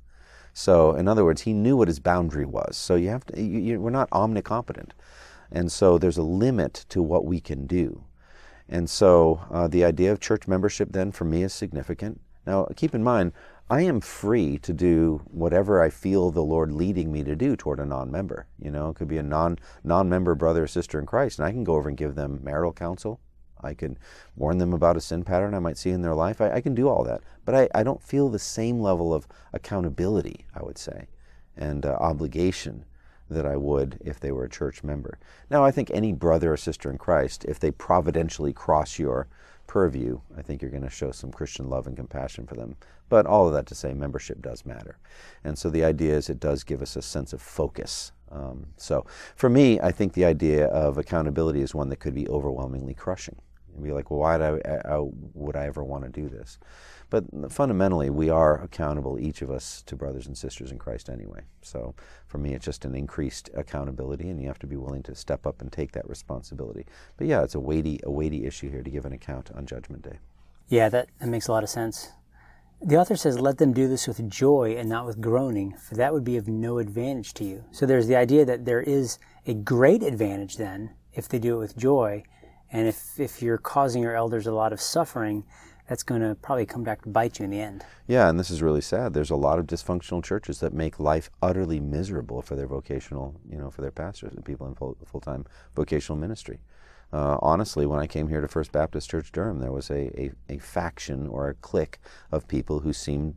So, 0.55 0.93
in 0.95 1.09
other 1.09 1.25
words, 1.25 1.43
he 1.43 1.53
knew 1.53 1.77
what 1.77 1.89
his 1.89 1.99
boundary 1.99 2.47
was. 2.47 2.77
So 2.77 2.95
you 2.95 3.09
have 3.09 3.25
to. 3.27 3.43
You, 3.43 3.59
you, 3.59 3.81
we're 3.81 3.91
not 3.91 4.09
omnicompetent, 4.11 4.93
and 5.51 5.73
so 5.73 5.99
there's 5.99 6.19
a 6.19 6.23
limit 6.23 6.87
to 6.91 7.03
what 7.03 7.25
we 7.25 7.41
can 7.41 7.67
do. 7.67 8.05
And 8.69 8.89
so 8.89 9.41
uh, 9.51 9.67
the 9.67 9.85
idea 9.85 10.13
of 10.13 10.21
church 10.21 10.47
membership 10.47 10.93
then 10.93 11.11
for 11.11 11.25
me 11.25 11.43
is 11.43 11.53
significant. 11.53 12.21
Now, 12.47 12.69
keep 12.77 12.95
in 12.95 13.03
mind, 13.03 13.33
I 13.69 13.81
am 13.81 14.01
free 14.01 14.59
to 14.59 14.73
do 14.73 15.23
whatever 15.25 15.83
I 15.83 15.91
feel 15.91 16.31
the 16.31 16.45
Lord 16.45 16.71
leading 16.71 17.11
me 17.11 17.25
to 17.25 17.35
do 17.35 17.57
toward 17.57 17.81
a 17.81 17.85
non-member. 17.85 18.47
You 18.61 18.71
know, 18.71 18.91
it 18.91 18.95
could 18.95 19.09
be 19.09 19.19
a 19.19 19.25
non 19.25 19.59
non-member 19.83 20.37
brother 20.37 20.65
or 20.65 20.69
sister 20.69 21.01
in 21.01 21.07
Christ, 21.07 21.41
and 21.41 21.47
I 21.47 21.51
can 21.51 21.65
go 21.65 21.75
over 21.75 21.89
and 21.89 21.99
give 21.99 22.15
them 22.15 22.41
marital 22.45 22.73
counsel. 22.73 23.19
I 23.61 23.75
can 23.75 23.99
warn 24.37 24.59
them 24.59 24.73
about 24.73 24.97
a 24.97 25.01
sin 25.01 25.25
pattern 25.25 25.53
I 25.53 25.59
might 25.59 25.79
see 25.79 25.91
in 25.91 26.03
their 26.03 26.15
life. 26.15 26.41
I, 26.41 26.53
I 26.53 26.61
can 26.61 26.77
do 26.77 26.89
all 26.89 27.03
that, 27.05 27.23
but 27.45 27.55
I, 27.57 27.69
I, 27.75 27.83
don't 27.83 28.03
feel 28.03 28.29
the 28.29 28.39
same 28.39 28.79
level 28.79 29.13
of 29.13 29.27
accountability, 29.53 30.45
I 30.55 30.63
would 30.63 30.79
say, 30.79 31.09
and 31.57 31.85
uh, 31.85 31.97
obligation 31.99 32.85
that 33.31 33.47
I 33.47 33.57
would 33.57 33.99
if 34.05 34.21
they 34.21 34.31
were 34.31 34.45
a 34.45 34.49
church 34.51 34.85
member. 34.85 35.19
Now, 35.51 35.65
I 35.65 35.73
think 35.73 35.91
any 35.91 36.13
brother 36.13 36.53
or 36.53 36.57
sister 36.57 36.91
in 36.91 36.99
Christ, 36.99 37.45
if 37.47 37.59
they 37.59 37.73
providentially 37.73 38.53
cross 38.53 38.99
your 38.99 39.27
purview, 39.67 40.21
I 40.37 40.43
think 40.43 40.63
you're 40.63 40.71
going 40.71 40.83
to 40.83 40.91
show 40.91 41.11
some 41.11 41.31
Christian 41.31 41.69
love 41.69 41.87
and 41.87 41.97
compassion 41.97 42.47
for 42.47 42.55
them. 42.55 42.77
But 43.09 43.27
all 43.27 43.47
of 43.47 43.55
that 43.55 43.67
to 43.67 43.75
say, 43.75 43.95
membership 43.95 44.43
does 44.43 44.67
matter. 44.67 44.99
And 45.45 45.59
so 45.59 45.71
the 45.71 45.85
idea 45.85 46.15
is 46.17 46.29
it 46.29 46.41
does 46.41 46.65
give 46.65 46.83
us 46.83 46.97
a 46.97 47.03
sense 47.03 47.33
of 47.33 47.41
focus. 47.41 48.13
Um, 48.31 48.67
so 48.77 49.07
for 49.37 49.49
me, 49.49 49.81
I 49.81 49.93
think 49.93 50.13
the 50.13 50.25
idea 50.25 50.67
of 50.67 50.99
accountability 50.99 51.61
is 51.61 51.75
one 51.75 51.89
that 51.91 52.01
could 52.01 52.15
be 52.15 52.29
overwhelmingly 52.29 52.95
crushing. 52.95 53.37
And 53.77 53.85
be 53.85 53.93
like, 53.93 54.11
well, 54.11 54.21
why 54.21 54.37
I, 54.37 54.59
I, 54.85 55.07
would 55.35 55.57
I 55.57 55.67
ever 55.67 55.85
want 55.85 56.05
to 56.05 56.11
do 56.11 56.29
this? 56.29 56.59
But 57.09 57.25
fundamentally, 57.53 58.11
we 58.11 58.31
are 58.31 58.61
accountable, 58.63 59.19
each 59.21 59.43
of 59.43 59.51
us, 59.51 59.83
to 59.83 59.95
brothers 59.95 60.27
and 60.27 60.37
sisters 60.37 60.73
in 60.73 60.79
Christ 60.79 61.09
anyway. 61.09 61.43
So 61.63 61.95
for 62.27 62.39
me, 62.39 62.55
it's 62.55 62.65
just 62.65 62.85
an 62.85 62.97
increased 62.97 63.49
accountability, 63.55 64.29
and 64.29 64.41
you 64.41 64.49
have 64.49 64.59
to 64.61 64.67
be 64.67 64.77
willing 64.77 65.05
to 65.05 65.15
step 65.15 65.47
up 65.47 65.61
and 65.61 65.71
take 65.71 65.93
that 65.93 66.09
responsibility. 66.09 66.85
But 67.17 67.29
yeah, 67.29 67.43
it's 67.43 67.55
a 67.55 67.61
weighty, 67.61 68.01
a 68.03 68.11
weighty 68.11 68.45
issue 68.45 68.71
here 68.71 68.83
to 68.83 68.91
give 68.91 69.05
an 69.05 69.13
account 69.13 69.51
on 69.55 69.67
Judgment 69.67 70.03
Day. 70.03 70.19
Yeah, 70.69 70.89
that, 70.89 71.09
that 71.21 71.29
makes 71.29 71.47
a 71.47 71.53
lot 71.53 71.63
of 71.63 71.69
sense. 71.69 72.09
The 72.83 72.97
author 72.97 73.17
says, 73.17 73.39
Let 73.39 73.59
them 73.59 73.73
do 73.73 73.89
this 73.89 74.07
with 74.07 74.29
joy 74.29 74.77
and 74.77 74.89
not 74.89 75.07
with 75.07 75.21
groaning, 75.21 75.75
for 75.79 75.95
that 75.95 76.13
would 76.13 76.25
be 76.25 76.37
of 76.37 76.49
no 76.49 76.79
advantage 76.79 77.35
to 77.35 77.45
you. 77.45 77.65
So 77.71 77.87
there's 77.87 78.07
the 78.07 78.17
idea 78.17 78.45
that 78.45 78.65
there 78.65 78.83
is 78.83 79.19
a 79.47 79.55
great 79.55 80.03
advantage 80.03 80.57
then 80.57 80.91
if 81.15 81.29
they 81.29 81.39
do 81.39 81.57
it 81.57 81.61
with 81.61 81.77
joy. 81.77 82.25
And 82.73 82.89
if, 82.89 83.19
if 83.19 83.43
you're 83.43 83.59
causing 83.59 84.03
your 84.03 84.15
elders 84.15 84.47
a 84.47 84.53
lot 84.53 84.73
of 84.73 84.81
suffering, 84.81 85.45
that's 85.89 86.03
going 86.03 86.21
to 86.21 86.35
probably 86.35 86.67
come 86.67 86.83
back 86.83 87.03
to 87.03 87.09
bite 87.09 87.39
you 87.39 87.45
in 87.45 87.51
the 87.51 87.61
end. 87.61 87.85
Yeah, 88.07 88.29
and 88.29 88.39
this 88.39 88.51
is 88.51 88.63
really 88.63 88.81
sad. 88.81 89.15
There's 89.15 89.31
a 89.31 89.37
lot 89.37 89.59
of 89.59 89.67
dysfunctional 89.67 90.23
churches 90.23 90.61
that 90.61 90.73
make 90.73 90.99
life 90.99 91.31
utterly 91.41 91.79
miserable 91.79 92.43
for 92.43 92.57
their 92.57 92.67
vocational, 92.67 93.41
you 93.49 93.57
know, 93.57 93.71
for 93.71 93.83
their 93.83 93.93
pastors 93.93 94.33
and 94.35 94.45
people 94.45 94.67
in 94.67 94.75
full, 94.75 94.97
full-time 95.05 95.47
vocational 95.75 96.19
ministry. 96.19 96.61
Uh, 97.13 97.39
honestly, 97.41 97.87
when 97.87 98.01
I 98.01 98.09
came 98.09 98.27
here 98.27 98.41
to 98.41 98.49
First 98.49 98.73
Baptist 98.73 99.09
Church 99.09 99.31
Durham, 99.31 99.61
there 99.61 99.71
was 99.71 99.91
a, 99.91 100.11
a, 100.21 100.33
a, 100.49 100.59
faction 100.59 101.29
or 101.29 101.49
a 101.49 101.55
clique 101.55 102.01
of 102.33 102.49
people 102.49 102.81
who 102.81 102.93
seemed, 102.93 103.35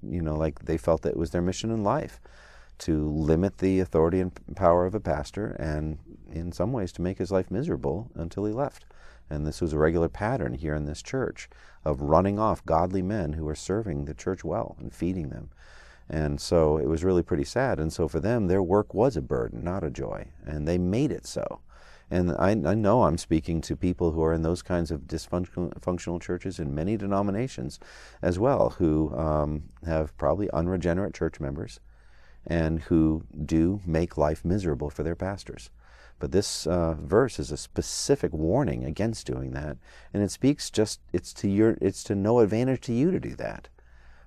you 0.00 0.22
know, 0.22 0.36
like 0.36 0.60
they 0.66 0.78
felt 0.78 1.02
that 1.02 1.10
it 1.10 1.16
was 1.16 1.30
their 1.30 1.42
mission 1.42 1.72
in 1.72 1.82
life 1.82 2.20
to 2.78 3.08
limit 3.08 3.58
the 3.58 3.80
authority 3.80 4.20
and 4.20 4.32
power 4.56 4.86
of 4.86 4.94
a 4.94 5.00
pastor 5.00 5.56
and, 5.58 5.98
in 6.30 6.52
some 6.52 6.72
ways, 6.72 6.92
to 6.92 7.02
make 7.02 7.18
his 7.18 7.30
life 7.30 7.50
miserable 7.50 8.10
until 8.14 8.44
he 8.44 8.52
left. 8.52 8.84
And 9.30 9.46
this 9.46 9.60
was 9.60 9.72
a 9.72 9.78
regular 9.78 10.08
pattern 10.08 10.54
here 10.54 10.74
in 10.74 10.84
this 10.84 11.02
church 11.02 11.48
of 11.84 12.00
running 12.00 12.38
off 12.38 12.64
godly 12.66 13.02
men 13.02 13.34
who 13.34 13.44
were 13.44 13.54
serving 13.54 14.04
the 14.04 14.14
church 14.14 14.44
well 14.44 14.76
and 14.78 14.92
feeding 14.92 15.30
them. 15.30 15.50
And 16.08 16.40
so 16.40 16.76
it 16.76 16.86
was 16.86 17.04
really 17.04 17.22
pretty 17.22 17.44
sad. 17.44 17.80
And 17.80 17.92
so 17.92 18.08
for 18.08 18.20
them, 18.20 18.46
their 18.46 18.62
work 18.62 18.92
was 18.92 19.16
a 19.16 19.22
burden, 19.22 19.64
not 19.64 19.84
a 19.84 19.90
joy. 19.90 20.28
And 20.44 20.68
they 20.68 20.76
made 20.76 21.10
it 21.10 21.26
so. 21.26 21.60
And 22.10 22.32
I, 22.32 22.50
I, 22.50 22.74
know 22.74 23.04
I'm 23.04 23.16
speaking 23.16 23.62
to 23.62 23.76
people 23.76 24.10
who 24.10 24.22
are 24.22 24.34
in 24.34 24.42
those 24.42 24.60
kinds 24.60 24.90
of 24.90 25.02
dysfunctional 25.02 26.20
churches 26.20 26.58
in 26.58 26.74
many 26.74 26.98
denominations 26.98 27.80
as 28.20 28.38
well, 28.38 28.70
who 28.78 29.16
um, 29.16 29.64
have 29.86 30.16
probably 30.18 30.50
unregenerate 30.50 31.14
church 31.14 31.40
members 31.40 31.80
and 32.46 32.80
who 32.82 33.24
do 33.44 33.80
make 33.86 34.18
life 34.18 34.44
miserable 34.44 34.90
for 34.90 35.02
their 35.02 35.16
pastors. 35.16 35.70
But 36.18 36.32
this 36.32 36.66
uh, 36.66 36.94
verse 36.94 37.38
is 37.38 37.50
a 37.50 37.56
specific 37.56 38.32
warning 38.32 38.84
against 38.84 39.26
doing 39.26 39.52
that, 39.52 39.76
and 40.12 40.22
it 40.22 40.30
speaks 40.30 40.70
just 40.70 41.00
it's 41.12 41.32
to 41.34 41.48
your 41.48 41.76
it's 41.80 42.04
to 42.04 42.14
no 42.14 42.38
advantage 42.38 42.80
to 42.82 42.92
you 42.92 43.10
to 43.10 43.20
do 43.20 43.34
that. 43.36 43.68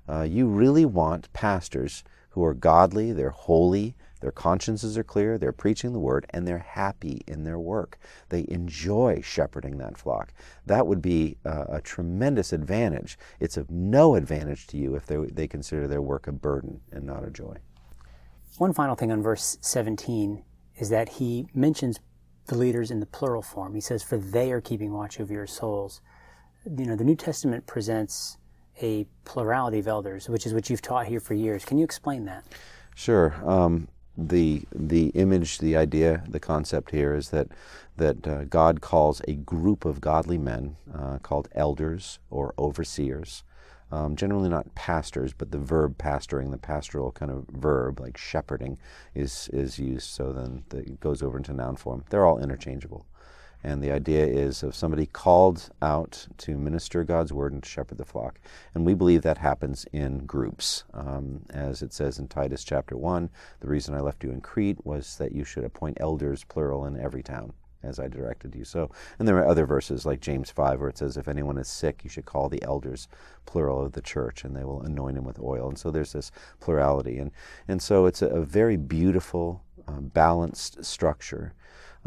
Uh, 0.07 0.23
you 0.23 0.47
really 0.47 0.85
want 0.85 1.31
pastors 1.33 2.03
who 2.29 2.43
are 2.43 2.53
godly, 2.53 3.11
they're 3.11 3.29
holy, 3.29 3.95
their 4.19 4.31
consciences 4.31 4.97
are 4.97 5.03
clear, 5.03 5.37
they're 5.37 5.51
preaching 5.51 5.93
the 5.93 5.99
word, 5.99 6.25
and 6.31 6.47
they're 6.47 6.57
happy 6.59 7.21
in 7.27 7.43
their 7.43 7.59
work. 7.59 7.97
They 8.29 8.45
enjoy 8.47 9.21
shepherding 9.21 9.77
that 9.77 9.97
flock. 9.97 10.33
That 10.65 10.87
would 10.87 11.01
be 11.01 11.37
uh, 11.45 11.65
a 11.69 11.81
tremendous 11.81 12.53
advantage. 12.53 13.17
It's 13.39 13.57
of 13.57 13.69
no 13.69 14.15
advantage 14.15 14.67
to 14.67 14.77
you 14.77 14.95
if 14.95 15.05
they, 15.05 15.17
they 15.17 15.47
consider 15.47 15.87
their 15.87 16.01
work 16.01 16.27
a 16.27 16.31
burden 16.31 16.81
and 16.91 17.05
not 17.05 17.25
a 17.25 17.29
joy. 17.29 17.57
One 18.57 18.73
final 18.73 18.95
thing 18.95 19.11
on 19.11 19.21
verse 19.21 19.57
17 19.61 20.43
is 20.77 20.89
that 20.89 21.09
he 21.09 21.47
mentions 21.53 21.99
the 22.47 22.57
leaders 22.57 22.89
in 22.89 22.99
the 22.99 23.05
plural 23.05 23.43
form. 23.43 23.75
He 23.75 23.81
says, 23.81 24.01
For 24.01 24.17
they 24.17 24.51
are 24.51 24.61
keeping 24.61 24.93
watch 24.93 25.19
over 25.19 25.31
your 25.31 25.45
souls. 25.45 26.01
You 26.65 26.85
know, 26.85 26.95
the 26.95 27.03
New 27.03 27.15
Testament 27.15 27.67
presents 27.67 28.37
a 28.81 29.05
plurality 29.25 29.79
of 29.79 29.87
elders, 29.87 30.27
which 30.27 30.45
is 30.45 30.53
what 30.53 30.69
you've 30.69 30.81
taught 30.81 31.05
here 31.05 31.19
for 31.19 31.35
years. 31.35 31.65
Can 31.65 31.77
you 31.77 31.83
explain 31.83 32.25
that? 32.25 32.43
Sure. 32.95 33.35
Um, 33.47 33.89
the 34.17 34.63
the 34.73 35.07
image, 35.09 35.59
the 35.59 35.77
idea, 35.77 36.23
the 36.27 36.39
concept 36.39 36.89
here 36.89 37.13
is 37.13 37.29
that 37.29 37.49
that 37.97 38.27
uh, 38.27 38.43
God 38.45 38.81
calls 38.81 39.21
a 39.27 39.33
group 39.33 39.85
of 39.85 40.01
godly 40.01 40.39
men 40.39 40.77
uh, 40.93 41.19
called 41.19 41.47
elders 41.53 42.17
or 42.31 42.55
overseers. 42.57 43.43
Um, 43.91 44.15
generally 44.15 44.49
not 44.49 44.73
pastors, 44.75 45.33
but 45.33 45.51
the 45.51 45.57
verb 45.57 45.97
pastoring, 45.97 46.51
the 46.51 46.57
pastoral 46.57 47.11
kind 47.11 47.31
of 47.31 47.45
verb 47.47 47.99
like 47.99 48.17
shepherding, 48.17 48.77
is 49.15 49.49
is 49.53 49.79
used. 49.79 50.09
So 50.09 50.33
then 50.33 50.63
the, 50.69 50.79
it 50.79 50.99
goes 50.99 51.21
over 51.21 51.37
into 51.37 51.53
noun 51.53 51.75
form. 51.77 52.03
They're 52.09 52.25
all 52.25 52.39
interchangeable. 52.39 53.05
And 53.63 53.81
the 53.81 53.91
idea 53.91 54.25
is 54.25 54.61
of 54.61 54.75
somebody 54.75 55.07
called 55.07 55.69
out 55.81 56.27
to 56.37 56.57
minister 56.57 57.03
God's 57.03 57.33
word 57.33 57.53
and 57.53 57.63
to 57.63 57.69
shepherd 57.69 57.97
the 57.97 58.05
flock. 58.05 58.39
And 58.73 58.85
we 58.85 58.93
believe 58.93 59.23
that 59.23 59.39
happens 59.39 59.85
in 59.91 60.25
groups. 60.25 60.83
Um, 60.93 61.41
as 61.49 61.81
it 61.81 61.91
says 61.91 62.19
in 62.19 62.27
Titus 62.27 62.63
chapter 62.63 62.95
1, 62.95 63.29
the 63.59 63.67
reason 63.67 63.95
I 63.95 64.01
left 64.01 64.23
you 64.23 64.31
in 64.31 64.41
Crete 64.41 64.85
was 64.85 65.17
that 65.17 65.31
you 65.31 65.43
should 65.43 65.63
appoint 65.63 65.97
elders, 65.99 66.43
plural, 66.43 66.85
in 66.85 66.99
every 66.99 67.23
town 67.23 67.53
as 67.83 67.99
I 67.99 68.07
directed 68.07 68.55
you. 68.55 68.65
So, 68.65 68.89
and 69.19 69.27
there 69.27 69.37
are 69.37 69.47
other 69.47 69.65
verses 69.65 70.05
like 70.05 70.19
James 70.19 70.49
5 70.49 70.79
where 70.79 70.89
it 70.89 70.97
says, 70.97 71.17
if 71.17 71.27
anyone 71.27 71.57
is 71.57 71.67
sick, 71.67 72.01
you 72.03 72.09
should 72.09 72.25
call 72.25 72.49
the 72.49 72.63
elders, 72.63 73.07
plural 73.45 73.85
of 73.85 73.93
the 73.93 74.01
church, 74.01 74.43
and 74.43 74.55
they 74.55 74.63
will 74.63 74.81
anoint 74.81 75.17
him 75.17 75.23
with 75.23 75.39
oil. 75.39 75.69
And 75.69 75.77
so 75.77 75.91
there's 75.91 76.13
this 76.13 76.31
plurality. 76.59 77.17
And, 77.17 77.31
and 77.67 77.81
so 77.81 78.05
it's 78.05 78.21
a, 78.21 78.27
a 78.27 78.41
very 78.41 78.77
beautiful, 78.77 79.63
uh, 79.87 80.01
balanced 80.01 80.83
structure 80.83 81.53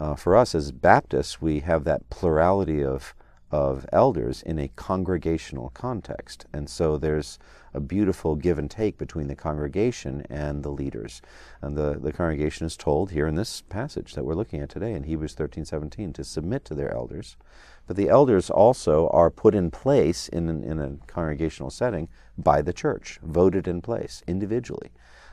uh, 0.00 0.14
for 0.14 0.34
us 0.34 0.54
as 0.54 0.72
Baptists, 0.72 1.42
we 1.42 1.60
have 1.60 1.84
that 1.84 2.08
plurality 2.08 2.82
of, 2.82 3.14
of 3.50 3.86
elders 3.92 4.42
in 4.42 4.58
a 4.58 4.68
congregational 4.76 5.70
context. 5.70 6.46
And 6.52 6.68
so 6.68 6.96
there's 6.96 7.38
a 7.74 7.80
beautiful 7.80 8.36
give 8.36 8.58
and 8.58 8.70
take 8.70 8.98
between 8.98 9.28
the 9.28 9.34
congregation 9.34 10.26
and 10.28 10.62
the 10.62 10.70
leaders. 10.70 11.20
And 11.60 11.76
the, 11.76 11.98
the 12.00 12.12
congregation 12.12 12.66
is 12.66 12.76
told 12.76 13.10
here 13.10 13.26
in 13.26 13.34
this 13.34 13.62
passage 13.62 14.14
that 14.14 14.24
we're 14.24 14.34
looking 14.34 14.60
at 14.60 14.70
today 14.70 14.92
in 14.92 15.04
Hebrews 15.04 15.34
13 15.34 15.64
17 15.64 16.12
to 16.12 16.24
submit 16.24 16.64
to 16.66 16.74
their 16.74 16.92
elders. 16.92 17.36
But 17.86 17.96
the 17.96 18.08
elders 18.08 18.50
also 18.50 19.08
are 19.08 19.30
put 19.30 19.54
in 19.54 19.70
place 19.70 20.28
in, 20.28 20.48
in 20.48 20.78
a 20.78 20.96
congregational 21.06 21.70
setting 21.70 22.08
by 22.38 22.62
the 22.62 22.72
church, 22.72 23.18
voted 23.22 23.66
in 23.66 23.82
place 23.82 24.22
individually 24.26 24.90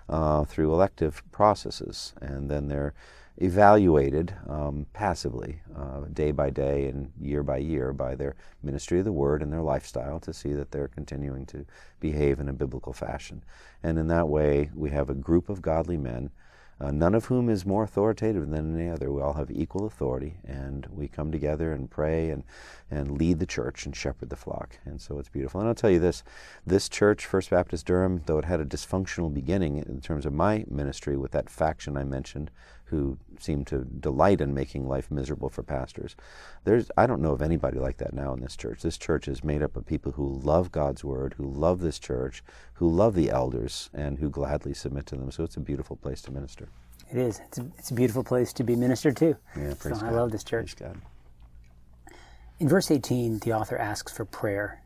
uh, 0.10 0.44
through 0.44 0.74
elective 0.74 1.22
processes. 1.32 2.14
And 2.22 2.50
then 2.50 2.68
they're 2.68 2.94
evaluated 3.38 4.34
um, 4.48 4.86
passively, 4.94 5.62
uh, 5.76 6.02
day 6.14 6.32
by 6.32 6.50
day 6.50 6.88
and 6.88 7.12
year 7.22 7.44
by 7.44 7.58
year, 7.58 7.94
by 7.94 8.16
their 8.16 8.36
ministry 8.64 9.00
of 9.00 9.06
the 9.06 9.12
word 9.12 9.42
and 9.42 9.52
their 9.52 9.62
lifestyle 9.62 10.20
to 10.20 10.34
see 10.34 10.54
that 10.54 10.72
they're 10.72 10.88
continuing 10.88 11.46
to 11.46 11.66
behave 12.00 12.40
in 12.40 12.50
a 12.50 12.54
biblical 12.54 12.94
fashion. 12.94 13.44
And 13.84 13.98
in 13.98 14.08
that 14.08 14.28
way, 14.28 14.72
we 14.74 14.90
have 14.90 15.10
a 15.10 15.16
group 15.16 15.50
of 15.50 15.62
godly 15.62 15.98
men 15.98 16.32
uh, 16.80 16.92
none 16.92 17.16
of 17.16 17.26
whom 17.26 17.50
is 17.50 17.66
more 17.66 17.84
authoritative 17.84 18.48
than 18.50 18.80
any 18.80 18.90
other. 18.90 19.12
We 19.12 19.22
all 19.22 19.34
have 19.34 19.50
equal 19.50 19.88
authority, 19.88 20.38
and 20.46 20.86
we 20.92 21.08
come 21.08 21.32
together 21.32 21.74
and 21.74 21.90
pray 21.90 22.30
and, 22.30 22.44
and 22.92 23.18
lead 23.18 23.40
the 23.40 23.48
church 23.48 23.88
and 23.88 23.96
shepherd 23.96 24.30
the 24.30 24.36
flock. 24.36 24.78
And 24.86 25.02
so 25.02 25.18
it's 25.18 25.30
beautiful. 25.30 25.60
And 25.60 25.68
I'll 25.68 25.76
tell 25.76 25.90
you 25.90 26.00
this 26.00 26.24
this 26.68 26.88
church, 26.88 27.26
First 27.26 27.50
Baptist 27.50 27.88
Durham, 27.88 28.22
though 28.28 28.38
it 28.38 28.46
had 28.46 28.60
a 28.60 28.66
dysfunctional 28.66 29.34
beginning 29.34 29.78
in 29.78 30.02
terms 30.02 30.26
of 30.26 30.34
my 30.34 30.66
ministry 30.70 31.18
with 31.18 31.32
that 31.32 31.50
faction 31.50 31.98
I 31.98 32.04
mentioned, 32.04 32.52
who 32.90 33.18
seem 33.40 33.66
to 33.66 33.80
delight 33.80 34.42
in 34.42 34.54
making 34.54 34.88
life 34.88 35.12
miserable 35.12 35.50
for 35.50 35.64
pastors. 35.64 36.16
There's, 36.64 36.90
I 36.98 37.06
don't 37.06 37.22
know 37.22 37.34
of 37.34 37.42
anybody 37.42 37.80
like 37.80 37.98
that 37.98 38.14
now 38.14 38.34
in 38.34 38.42
this 38.42 38.56
church. 38.56 38.82
This 38.82 38.98
church 38.98 39.28
is 39.28 39.44
made 39.44 39.62
up 39.62 39.76
of 39.76 39.86
people 39.86 40.14
who 40.14 40.40
love 40.44 40.72
God's 40.72 41.04
word, 41.04 41.36
who 41.38 41.46
love 41.46 41.82
this 41.82 42.00
church, 42.00 42.44
who 42.76 42.90
love 42.90 43.14
the 43.14 43.30
elders, 43.30 43.90
and 43.94 44.20
who 44.20 44.30
gladly 44.30 44.74
submit 44.74 45.06
to 45.08 45.16
them. 45.16 45.32
So 45.32 45.44
it's 45.44 45.58
a 45.58 45.62
beautiful 45.62 45.96
place 45.96 46.22
to 46.24 46.32
minister. 46.32 46.70
It 47.12 47.18
is. 47.18 47.40
It's 47.46 47.58
a, 47.58 47.66
it's 47.78 47.92
a 47.92 47.94
beautiful 47.94 48.24
place 48.24 48.54
to 48.54 48.64
be 48.64 48.76
ministered 48.76 49.18
to. 49.18 49.38
Yeah, 49.56 49.74
praise 49.80 49.82
so 49.82 50.02
God. 50.02 50.04
I 50.04 50.12
love 50.12 50.32
this 50.32 50.44
church. 50.44 50.76
Praise 50.78 50.90
God. 50.90 51.02
In 52.60 52.68
verse 52.68 52.90
18, 52.90 53.40
the 53.40 53.54
author 53.54 53.78
asks 53.78 54.12
for 54.12 54.26
prayer. 54.26 54.82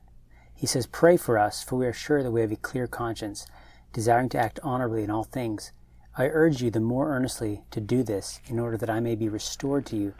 He 0.54 0.68
says, 0.68 0.86
Pray 0.86 1.18
for 1.18 1.38
us, 1.38 1.64
for 1.64 1.78
we 1.78 1.86
are 1.86 1.94
sure 1.94 2.22
that 2.22 2.32
we 2.32 2.42
have 2.42 2.52
a 2.52 2.58
clear 2.58 2.86
conscience, 2.86 3.48
desiring 3.94 4.30
to 4.30 4.38
act 4.38 4.60
honorably 4.62 5.04
in 5.04 5.10
all 5.10 5.24
things. 5.24 5.72
I 6.18 6.28
urge 6.28 6.62
you 6.62 6.70
the 6.70 6.82
more 6.82 7.10
earnestly 7.10 7.64
to 7.72 7.80
do 7.80 8.04
this 8.04 8.42
in 8.48 8.60
order 8.60 8.78
that 8.78 8.90
I 8.90 9.00
may 9.00 9.16
be 9.16 9.30
restored 9.30 9.86
to 9.88 9.96
you 9.96 10.14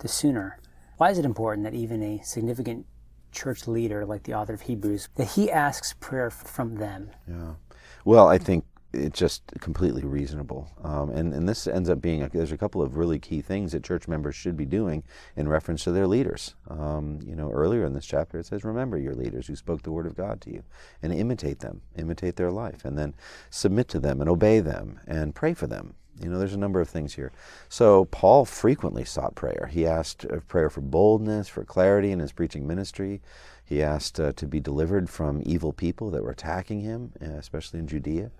the 0.00 0.08
sooner. 0.08 0.58
Why 0.98 1.10
is 1.10 1.18
it 1.18 1.24
important 1.24 1.64
that 1.64 1.74
even 1.74 2.02
a 2.02 2.20
significant 2.22 2.84
church 3.32 3.66
leader 3.66 4.04
like 4.04 4.24
the 4.24 4.34
author 4.34 4.52
of 4.52 4.62
Hebrews 4.62 5.08
that 5.16 5.28
he 5.28 5.50
asks 5.50 5.94
prayer 6.00 6.30
from 6.30 6.76
them? 6.76 7.10
Yeah. 7.26 7.54
Well, 8.04 8.28
I 8.28 8.36
think 8.36 8.64
it's 8.92 9.18
just 9.18 9.42
completely 9.60 10.02
reasonable. 10.02 10.70
Um, 10.82 11.10
and, 11.10 11.34
and 11.34 11.48
this 11.48 11.66
ends 11.66 11.90
up 11.90 12.00
being, 12.00 12.22
a, 12.22 12.28
there's 12.28 12.52
a 12.52 12.58
couple 12.58 12.80
of 12.80 12.96
really 12.96 13.18
key 13.18 13.42
things 13.42 13.72
that 13.72 13.84
church 13.84 14.08
members 14.08 14.34
should 14.34 14.56
be 14.56 14.64
doing 14.64 15.02
in 15.36 15.48
reference 15.48 15.84
to 15.84 15.92
their 15.92 16.06
leaders. 16.06 16.54
Um, 16.68 17.20
you 17.22 17.36
know, 17.36 17.50
earlier 17.50 17.84
in 17.84 17.92
this 17.92 18.06
chapter 18.06 18.38
it 18.38 18.46
says, 18.46 18.64
remember 18.64 18.96
your 18.96 19.14
leaders 19.14 19.46
who 19.46 19.56
spoke 19.56 19.82
the 19.82 19.92
word 19.92 20.06
of 20.06 20.16
God 20.16 20.40
to 20.42 20.50
you 20.50 20.62
and 21.02 21.12
imitate 21.12 21.60
them, 21.60 21.82
imitate 21.96 22.36
their 22.36 22.50
life, 22.50 22.84
and 22.84 22.98
then 22.98 23.14
submit 23.50 23.88
to 23.88 24.00
them 24.00 24.20
and 24.20 24.30
obey 24.30 24.60
them 24.60 25.00
and 25.06 25.34
pray 25.34 25.52
for 25.52 25.66
them. 25.66 25.94
You 26.20 26.30
know, 26.30 26.38
there's 26.38 26.54
a 26.54 26.58
number 26.58 26.80
of 26.80 26.88
things 26.88 27.14
here. 27.14 27.30
So 27.68 28.06
Paul 28.06 28.44
frequently 28.44 29.04
sought 29.04 29.36
prayer. 29.36 29.68
He 29.70 29.86
asked 29.86 30.24
uh, 30.24 30.40
prayer 30.48 30.68
for 30.68 30.80
boldness, 30.80 31.46
for 31.48 31.64
clarity 31.64 32.10
in 32.10 32.18
his 32.18 32.32
preaching 32.32 32.66
ministry. 32.66 33.20
He 33.64 33.82
asked 33.82 34.18
uh, 34.18 34.32
to 34.32 34.46
be 34.46 34.60
delivered 34.60 35.08
from 35.08 35.42
evil 35.44 35.72
people 35.72 36.10
that 36.10 36.24
were 36.24 36.30
attacking 36.30 36.80
him, 36.80 37.12
especially 37.20 37.78
in 37.78 37.86
Judea. 37.86 38.32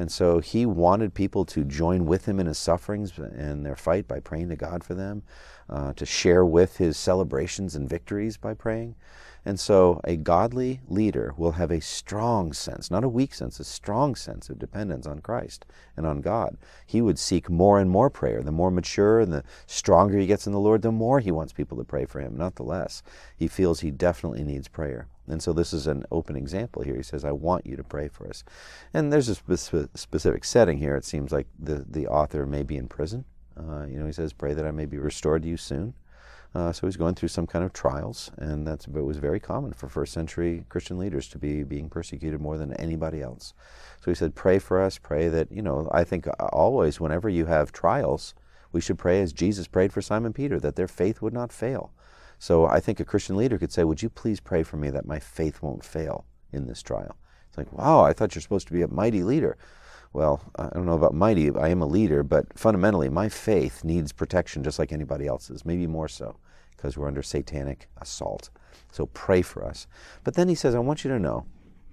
And 0.00 0.10
so 0.10 0.38
he 0.38 0.64
wanted 0.64 1.12
people 1.12 1.44
to 1.44 1.62
join 1.62 2.06
with 2.06 2.24
him 2.24 2.40
in 2.40 2.46
his 2.46 2.56
sufferings 2.56 3.18
and 3.18 3.66
their 3.66 3.76
fight 3.76 4.08
by 4.08 4.18
praying 4.18 4.48
to 4.48 4.56
God 4.56 4.82
for 4.82 4.94
them, 4.94 5.24
uh, 5.68 5.92
to 5.92 6.06
share 6.06 6.42
with 6.42 6.78
his 6.78 6.96
celebrations 6.96 7.76
and 7.76 7.86
victories 7.86 8.38
by 8.38 8.54
praying. 8.54 8.94
And 9.44 9.60
so 9.60 10.00
a 10.04 10.16
godly 10.16 10.80
leader 10.88 11.34
will 11.36 11.52
have 11.52 11.70
a 11.70 11.82
strong 11.82 12.54
sense, 12.54 12.90
not 12.90 13.04
a 13.04 13.10
weak 13.10 13.34
sense, 13.34 13.60
a 13.60 13.64
strong 13.64 14.14
sense 14.14 14.48
of 14.48 14.58
dependence 14.58 15.06
on 15.06 15.20
Christ 15.20 15.66
and 15.98 16.06
on 16.06 16.22
God. 16.22 16.56
He 16.86 17.02
would 17.02 17.18
seek 17.18 17.50
more 17.50 17.78
and 17.78 17.90
more 17.90 18.08
prayer. 18.08 18.42
The 18.42 18.52
more 18.52 18.70
mature 18.70 19.20
and 19.20 19.30
the 19.30 19.44
stronger 19.66 20.16
he 20.16 20.26
gets 20.26 20.46
in 20.46 20.54
the 20.54 20.58
Lord, 20.58 20.80
the 20.80 20.90
more 20.90 21.20
he 21.20 21.30
wants 21.30 21.52
people 21.52 21.76
to 21.76 21.84
pray 21.84 22.06
for 22.06 22.20
him, 22.20 22.38
not 22.38 22.54
the 22.54 22.62
less. 22.62 23.02
He 23.36 23.48
feels 23.48 23.80
he 23.80 23.90
definitely 23.90 24.44
needs 24.44 24.66
prayer. 24.66 25.08
And 25.30 25.42
so 25.42 25.52
this 25.52 25.72
is 25.72 25.86
an 25.86 26.04
open 26.10 26.36
example 26.36 26.82
here. 26.82 26.96
He 26.96 27.02
says, 27.02 27.24
I 27.24 27.32
want 27.32 27.66
you 27.66 27.76
to 27.76 27.84
pray 27.84 28.08
for 28.08 28.28
us. 28.28 28.44
And 28.92 29.12
there's 29.12 29.28
a 29.28 29.34
spe- 29.34 29.88
specific 29.94 30.44
setting 30.44 30.78
here. 30.78 30.96
It 30.96 31.04
seems 31.04 31.32
like 31.32 31.46
the, 31.58 31.84
the 31.88 32.06
author 32.06 32.46
may 32.46 32.62
be 32.62 32.76
in 32.76 32.88
prison. 32.88 33.24
Uh, 33.56 33.86
you 33.86 33.98
know, 33.98 34.06
he 34.06 34.12
says, 34.12 34.32
Pray 34.32 34.54
that 34.54 34.66
I 34.66 34.70
may 34.70 34.86
be 34.86 34.98
restored 34.98 35.42
to 35.42 35.48
you 35.48 35.56
soon. 35.56 35.94
Uh, 36.52 36.72
so 36.72 36.86
he's 36.86 36.96
going 36.96 37.14
through 37.14 37.28
some 37.28 37.46
kind 37.46 37.64
of 37.64 37.72
trials, 37.72 38.32
and 38.36 38.66
that's 38.66 38.86
it 38.86 38.92
was 38.92 39.18
very 39.18 39.38
common 39.38 39.72
for 39.72 39.88
first 39.88 40.12
century 40.12 40.64
Christian 40.68 40.98
leaders 40.98 41.28
to 41.28 41.38
be 41.38 41.62
being 41.62 41.88
persecuted 41.88 42.40
more 42.40 42.58
than 42.58 42.72
anybody 42.74 43.22
else. 43.22 43.54
So 44.00 44.10
he 44.10 44.16
said, 44.16 44.34
"Pray 44.34 44.58
for 44.58 44.80
us. 44.80 44.98
Pray 44.98 45.28
that 45.28 45.52
you 45.52 45.62
know." 45.62 45.88
I 45.92 46.02
think 46.02 46.26
always, 46.52 46.98
whenever 46.98 47.28
you 47.28 47.46
have 47.46 47.70
trials, 47.70 48.34
we 48.72 48.80
should 48.80 48.98
pray 48.98 49.20
as 49.20 49.32
Jesus 49.32 49.68
prayed 49.68 49.92
for 49.92 50.02
Simon 50.02 50.32
Peter 50.32 50.58
that 50.58 50.74
their 50.74 50.88
faith 50.88 51.22
would 51.22 51.32
not 51.32 51.52
fail. 51.52 51.92
So 52.40 52.64
I 52.64 52.80
think 52.80 52.98
a 52.98 53.04
Christian 53.04 53.36
leader 53.36 53.58
could 53.58 53.70
say, 53.70 53.84
"Would 53.84 54.02
you 54.02 54.08
please 54.08 54.40
pray 54.40 54.62
for 54.62 54.78
me 54.78 54.88
that 54.90 55.06
my 55.06 55.20
faith 55.20 55.60
won't 55.62 55.84
fail 55.84 56.24
in 56.50 56.66
this 56.66 56.82
trial?" 56.82 57.16
It's 57.46 57.58
like, 57.58 57.70
"Wow, 57.70 58.00
I 58.00 58.14
thought 58.14 58.34
you're 58.34 58.42
supposed 58.42 58.66
to 58.68 58.72
be 58.72 58.82
a 58.82 58.88
mighty 58.88 59.22
leader." 59.22 59.58
Well, 60.14 60.40
I 60.56 60.70
don't 60.70 60.86
know 60.86 60.94
about 60.94 61.14
mighty. 61.14 61.54
I 61.54 61.68
am 61.68 61.82
a 61.82 61.86
leader, 61.86 62.22
but 62.22 62.58
fundamentally, 62.58 63.10
my 63.10 63.28
faith 63.28 63.84
needs 63.84 64.10
protection 64.10 64.64
just 64.64 64.78
like 64.78 64.90
anybody 64.90 65.26
else's, 65.26 65.64
maybe 65.66 65.86
more 65.86 66.08
so, 66.08 66.36
because 66.76 66.96
we're 66.96 67.06
under 67.06 67.22
satanic 67.22 67.88
assault. 67.98 68.50
So 68.90 69.06
pray 69.06 69.42
for 69.42 69.64
us. 69.64 69.86
But 70.24 70.34
then 70.34 70.48
he 70.48 70.54
says, 70.54 70.74
I 70.74 70.80
want 70.80 71.04
you 71.04 71.10
to 71.10 71.18
know 71.18 71.44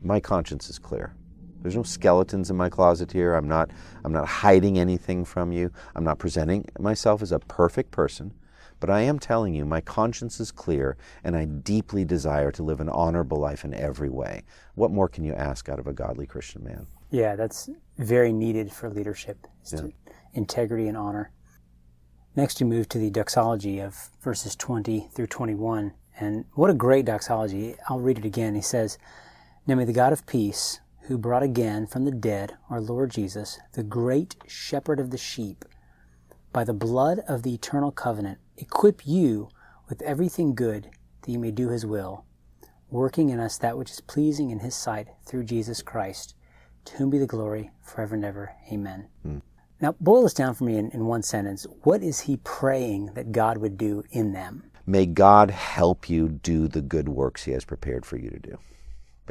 my 0.02 0.20
conscience 0.20 0.70
is 0.70 0.80
clear. 0.80 1.14
There's 1.62 1.76
no 1.76 1.84
skeletons 1.84 2.50
in 2.50 2.56
my 2.56 2.70
closet 2.70 3.12
here. 3.12 3.36
I'm 3.36 3.48
not, 3.48 3.70
I'm 4.04 4.14
not 4.14 4.28
hiding 4.28 4.80
anything 4.80 5.26
from 5.26 5.52
you. 5.52 5.72
I'm 5.94 6.04
not 6.04 6.20
presenting 6.20 6.66
myself 6.80 7.22
as 7.22 7.32
a 7.32 7.40
perfect 7.40 7.92
person. 7.92 8.34
But 8.80 8.90
I 8.90 9.02
am 9.02 9.20
telling 9.20 9.56
you, 9.56 9.66
my 9.66 9.82
conscience 9.82 10.40
is 10.40 10.52
clear, 10.52 10.98
and 11.24 11.36
I 11.36 11.46
deeply 11.46 12.06
desire 12.06 12.52
to 12.52 12.64
live 12.64 12.80
an 12.80 12.90
honorable 12.90 13.40
life 13.40 13.66
in 13.66 13.74
every 13.74 14.10
way. 14.10 14.44
What 14.76 14.92
more 14.92 15.10
can 15.10 15.24
you 15.24 15.34
ask 15.34 15.68
out 15.68 15.80
of 15.80 15.88
a 15.88 15.94
godly 15.94 16.28
Christian 16.28 16.64
man? 16.64 16.88
Yeah, 17.10 17.36
that's 17.36 17.70
very 17.98 18.32
needed 18.34 18.72
for 18.72 18.90
leadership. 18.90 19.48
Yeah. 19.72 19.88
Integrity 20.34 20.88
and 20.88 20.98
honor. 20.98 21.32
Next, 22.36 22.60
we 22.62 22.68
move 22.68 22.88
to 22.90 23.00
the 23.00 23.10
doxology 23.10 23.80
of 23.80 24.10
verses 24.22 24.56
20 24.56 25.10
through 25.12 25.28
21. 25.28 25.94
And 26.20 26.46
what 26.54 26.70
a 26.70 26.76
great 26.76 27.06
doxology. 27.06 27.76
I'll 27.90 28.00
read 28.00 28.20
it 28.20 28.26
again. 28.26 28.54
He 28.54 28.62
says, 28.62 29.00
Now 29.66 29.76
may 29.76 29.86
the 29.86 29.94
God 29.94 30.14
of 30.14 30.28
peace, 30.28 30.80
who 31.08 31.18
brought 31.18 31.44
again 31.44 31.88
from 31.88 32.06
the 32.06 32.12
dead 32.12 32.58
our 32.70 32.82
Lord 32.82 33.12
Jesus, 33.12 33.60
the 33.74 33.84
great 33.84 34.36
shepherd 34.46 35.00
of 35.00 35.10
the 35.10 35.18
sheep, 35.18 35.66
by 36.52 36.64
the 36.64 36.74
blood 36.74 37.20
of 37.28 37.44
the 37.44 37.54
eternal 37.54 37.92
covenant, 37.92 38.40
equip 38.58 39.06
you 39.06 39.50
with 39.90 40.02
everything 40.02 40.56
good 40.56 40.90
that 41.22 41.32
you 41.32 41.40
may 41.40 41.52
do 41.52 41.70
his 41.70 41.86
will, 41.86 42.26
working 42.90 43.30
in 43.30 43.40
us 43.40 43.58
that 43.58 43.78
which 43.78 43.92
is 43.92 44.02
pleasing 44.02 44.50
in 44.50 44.60
his 44.60 44.76
sight 44.76 45.08
through 45.26 45.44
Jesus 45.44 45.82
Christ 45.82 46.36
to 46.86 46.96
whom 46.96 47.10
be 47.10 47.18
the 47.18 47.28
glory 47.28 47.72
forever 47.82 48.16
and 48.16 48.26
ever. 48.26 48.54
Amen. 48.72 49.08
Mm. 49.26 49.42
Now, 49.80 49.96
boil 50.00 50.24
this 50.24 50.34
down 50.34 50.56
for 50.56 50.64
me 50.64 50.78
in, 50.78 50.90
in 50.92 51.06
one 51.06 51.22
sentence. 51.22 51.68
What 51.84 52.02
is 52.02 52.22
he 52.22 52.38
praying 52.38 53.12
that 53.14 53.32
God 53.32 53.60
would 53.60 53.78
do 53.78 54.04
in 54.12 54.32
them? 54.34 54.64
May 54.88 55.06
God 55.06 55.52
help 55.52 56.10
you 56.10 56.30
do 56.30 56.68
the 56.68 56.82
good 56.82 57.10
works 57.10 57.44
he 57.44 57.52
has 57.52 57.66
prepared 57.66 58.06
for 58.06 58.18
you 58.18 58.30
to 58.30 58.40
do, 58.40 58.58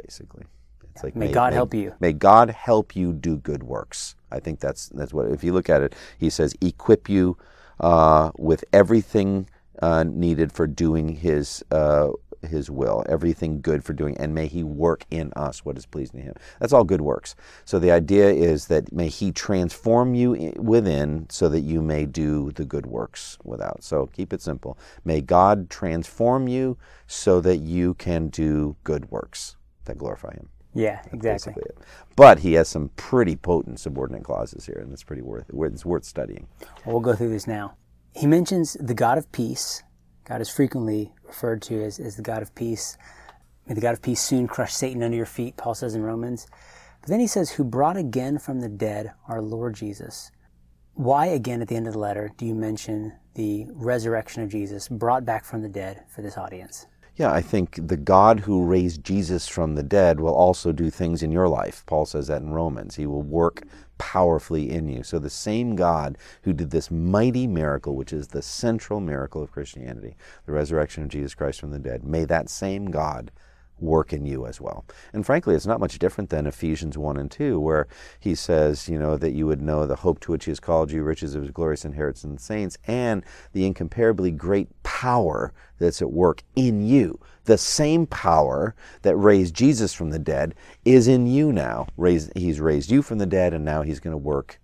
basically. 0.01 0.45
It's 0.93 1.03
like 1.03 1.15
may, 1.15 1.27
may 1.27 1.31
God 1.33 1.51
may, 1.51 1.55
help 1.55 1.73
you. 1.73 1.93
May 1.99 2.13
God 2.13 2.51
help 2.51 2.95
you 2.95 3.11
do 3.11 3.37
good 3.37 3.63
works. 3.63 4.15
I 4.31 4.39
think 4.39 4.59
that's 4.59 4.87
that's 4.89 5.13
what. 5.13 5.27
If 5.31 5.43
you 5.43 5.53
look 5.53 5.69
at 5.69 5.81
it, 5.81 5.95
he 6.17 6.29
says, 6.29 6.55
equip 6.61 7.09
you 7.09 7.37
uh, 7.79 8.31
with 8.37 8.63
everything 8.73 9.49
uh, 9.81 10.03
needed 10.03 10.51
for 10.51 10.67
doing 10.67 11.09
His 11.09 11.63
uh, 11.71 12.09
his 12.47 12.69
will, 12.69 13.03
everything 13.07 13.61
good 13.61 13.83
for 13.83 13.93
doing, 13.93 14.17
and 14.17 14.33
may 14.33 14.47
he 14.47 14.63
work 14.63 15.05
in 15.11 15.31
us 15.35 15.65
what 15.65 15.77
is 15.77 15.85
pleasing 15.85 16.19
to 16.19 16.25
him. 16.25 16.35
That's 16.59 16.73
all 16.73 16.83
good 16.83 17.01
works. 17.01 17.35
So 17.65 17.79
the 17.79 17.91
idea 17.91 18.29
is 18.29 18.67
that 18.67 18.91
may 18.91 19.09
he 19.09 19.31
transform 19.31 20.15
you 20.15 20.53
within 20.57 21.27
so 21.29 21.49
that 21.49 21.61
you 21.61 21.81
may 21.81 22.05
do 22.05 22.51
the 22.51 22.65
good 22.65 22.85
works 22.85 23.37
without. 23.43 23.83
So 23.83 24.07
keep 24.07 24.33
it 24.33 24.41
simple. 24.41 24.77
May 25.05 25.21
God 25.21 25.69
transform 25.69 26.47
you 26.47 26.77
so 27.07 27.41
that 27.41 27.57
you 27.57 27.93
can 27.95 28.27
do 28.29 28.75
good 28.83 29.09
works 29.11 29.55
that 29.85 29.97
glorify 29.97 30.33
him. 30.33 30.49
Yeah, 30.77 31.01
exactly. 31.11 31.55
But 32.15 32.39
he 32.39 32.53
has 32.53 32.69
some 32.69 32.89
pretty 32.95 33.35
potent 33.35 33.79
subordinate 33.79 34.23
clauses 34.23 34.65
here, 34.67 34.79
and 34.79 34.93
it's 34.93 35.03
pretty 35.03 35.23
worth 35.23 35.45
it's 35.49 35.85
worth 35.85 36.05
studying. 36.05 36.47
Well, 36.85 36.93
we'll 36.93 36.99
go 36.99 37.15
through 37.15 37.29
this 37.29 37.47
now. 37.47 37.75
He 38.15 38.27
mentions 38.27 38.77
the 38.79 38.93
God 38.93 39.17
of 39.17 39.31
peace. 39.31 39.83
God 40.23 40.39
is 40.39 40.49
frequently 40.49 41.13
referred 41.25 41.63
to 41.63 41.83
as, 41.83 41.99
as 41.99 42.15
the 42.15 42.21
God 42.21 42.43
of 42.43 42.53
peace. 42.53 42.95
May 43.65 43.73
the 43.73 43.81
God 43.81 43.93
of 43.93 44.01
peace 44.01 44.21
soon 44.21 44.47
crush 44.47 44.73
Satan 44.73 45.01
under 45.01 45.17
your 45.17 45.25
feet, 45.25 45.57
Paul 45.57 45.73
says 45.73 45.95
in 45.95 46.03
Romans. 46.03 46.47
But 47.01 47.09
then 47.09 47.19
he 47.19 47.27
says, 47.27 47.51
who 47.51 47.63
brought 47.63 47.97
again 47.97 48.37
from 48.37 48.59
the 48.59 48.69
dead 48.69 49.13
our 49.27 49.41
Lord 49.41 49.75
Jesus. 49.75 50.31
Why 50.93 51.27
again 51.27 51.61
at 51.61 51.67
the 51.67 51.75
end 51.75 51.87
of 51.87 51.93
the 51.93 51.99
letter 51.99 52.31
do 52.37 52.45
you 52.45 52.55
mention 52.55 53.13
the 53.35 53.67
resurrection 53.71 54.43
of 54.43 54.49
Jesus 54.49 54.87
brought 54.87 55.25
back 55.25 55.43
from 55.43 55.61
the 55.61 55.69
dead 55.69 56.03
for 56.07 56.21
this 56.21 56.37
audience? 56.37 56.87
Yeah, 57.17 57.33
I 57.33 57.41
think 57.41 57.87
the 57.87 57.97
God 57.97 58.41
who 58.41 58.63
raised 58.63 59.03
Jesus 59.03 59.47
from 59.47 59.73
the 59.73 59.81
dead 59.81 60.19
will 60.19 60.35
also 60.35 60.71
do 60.71 60.91
things 60.91 61.23
in 61.23 61.31
your 61.31 61.47
life. 61.49 61.83
Paul 61.87 62.05
says 62.05 62.27
that 62.27 62.43
in 62.43 62.51
Romans. 62.51 62.95
He 62.95 63.07
will 63.07 63.23
work 63.23 63.63
powerfully 63.97 64.69
in 64.69 64.87
you. 64.87 65.01
So 65.01 65.17
the 65.17 65.27
same 65.31 65.75
God 65.75 66.19
who 66.43 66.53
did 66.53 66.69
this 66.69 66.91
mighty 66.91 67.47
miracle, 67.47 67.95
which 67.95 68.13
is 68.13 68.27
the 68.27 68.43
central 68.43 68.99
miracle 68.99 69.41
of 69.41 69.51
Christianity, 69.51 70.15
the 70.45 70.51
resurrection 70.51 71.01
of 71.01 71.09
Jesus 71.09 71.33
Christ 71.33 71.59
from 71.59 71.71
the 71.71 71.79
dead, 71.79 72.03
may 72.03 72.23
that 72.25 72.49
same 72.49 72.91
God 72.91 73.31
work 73.79 74.13
in 74.13 74.25
you 74.25 74.45
as 74.45 74.59
well. 74.59 74.85
And 75.13 75.25
frankly, 75.25 75.55
it's 75.55 75.65
not 75.65 75.79
much 75.79 75.99
different 75.99 76.29
than 76.29 76.47
Ephesians 76.47 76.97
1 76.97 77.17
and 77.17 77.29
2, 77.29 77.59
where 77.59 77.87
he 78.19 78.35
says, 78.35 78.89
you 78.89 78.97
know, 78.97 79.17
that 79.17 79.33
you 79.33 79.45
would 79.47 79.61
know 79.61 79.85
the 79.85 79.95
hope 79.95 80.19
to 80.21 80.31
which 80.31 80.45
he 80.45 80.51
has 80.51 80.59
called 80.59 80.91
you, 80.91 81.03
riches 81.03 81.35
of 81.35 81.41
his 81.41 81.51
glorious 81.51 81.85
inheritance 81.85 82.23
in 82.23 82.35
the 82.35 82.41
saints, 82.41 82.77
and 82.87 83.23
the 83.53 83.65
incomparably 83.65 84.31
great 84.31 84.67
power 84.83 85.53
that's 85.79 86.01
at 86.01 86.11
work 86.11 86.43
in 86.55 86.85
you. 86.85 87.19
The 87.45 87.57
same 87.57 88.07
power 88.07 88.75
that 89.03 89.15
raised 89.15 89.53
Jesus 89.53 89.93
from 89.93 90.09
the 90.09 90.19
dead 90.19 90.55
is 90.85 91.07
in 91.07 91.27
you 91.27 91.53
now. 91.53 91.87
he's 92.35 92.59
raised 92.59 92.91
you 92.91 93.01
from 93.01 93.19
the 93.19 93.25
dead, 93.25 93.53
and 93.53 93.63
now 93.63 93.83
he's 93.83 93.99
going 93.99 94.13
to 94.13 94.17
work 94.17 94.59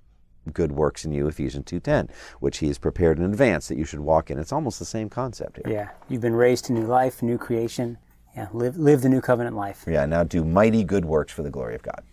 good 0.51 0.73
works 0.73 1.05
in 1.05 1.13
you 1.13 1.27
ephesians 1.27 1.63
2.10 1.65 2.09
which 2.41 2.57
he 2.57 2.67
has 2.67 2.77
prepared 2.77 3.17
in 3.17 3.23
advance 3.23 3.69
that 3.69 3.77
you 3.77 3.85
should 3.85 4.01
walk 4.01 4.29
in 4.29 4.37
it's 4.37 4.51
almost 4.51 4.77
the 4.77 4.83
same 4.83 5.09
concept 5.09 5.55
here 5.57 5.73
yeah 5.73 5.89
you've 6.09 6.21
been 6.21 6.35
raised 6.35 6.65
to 6.65 6.73
new 6.73 6.85
life 6.85 7.23
new 7.23 7.37
creation 7.37 7.97
yeah, 8.35 8.47
live, 8.51 8.77
live 8.77 9.01
the 9.01 9.09
new 9.09 9.21
covenant 9.21 9.55
life. 9.55 9.85
Yeah, 9.87 10.05
now 10.05 10.23
do 10.23 10.43
mighty 10.43 10.83
good 10.83 11.05
works 11.05 11.31
for 11.31 11.43
the 11.43 11.51
glory 11.51 11.75
of 11.75 11.83
God. 11.83 12.03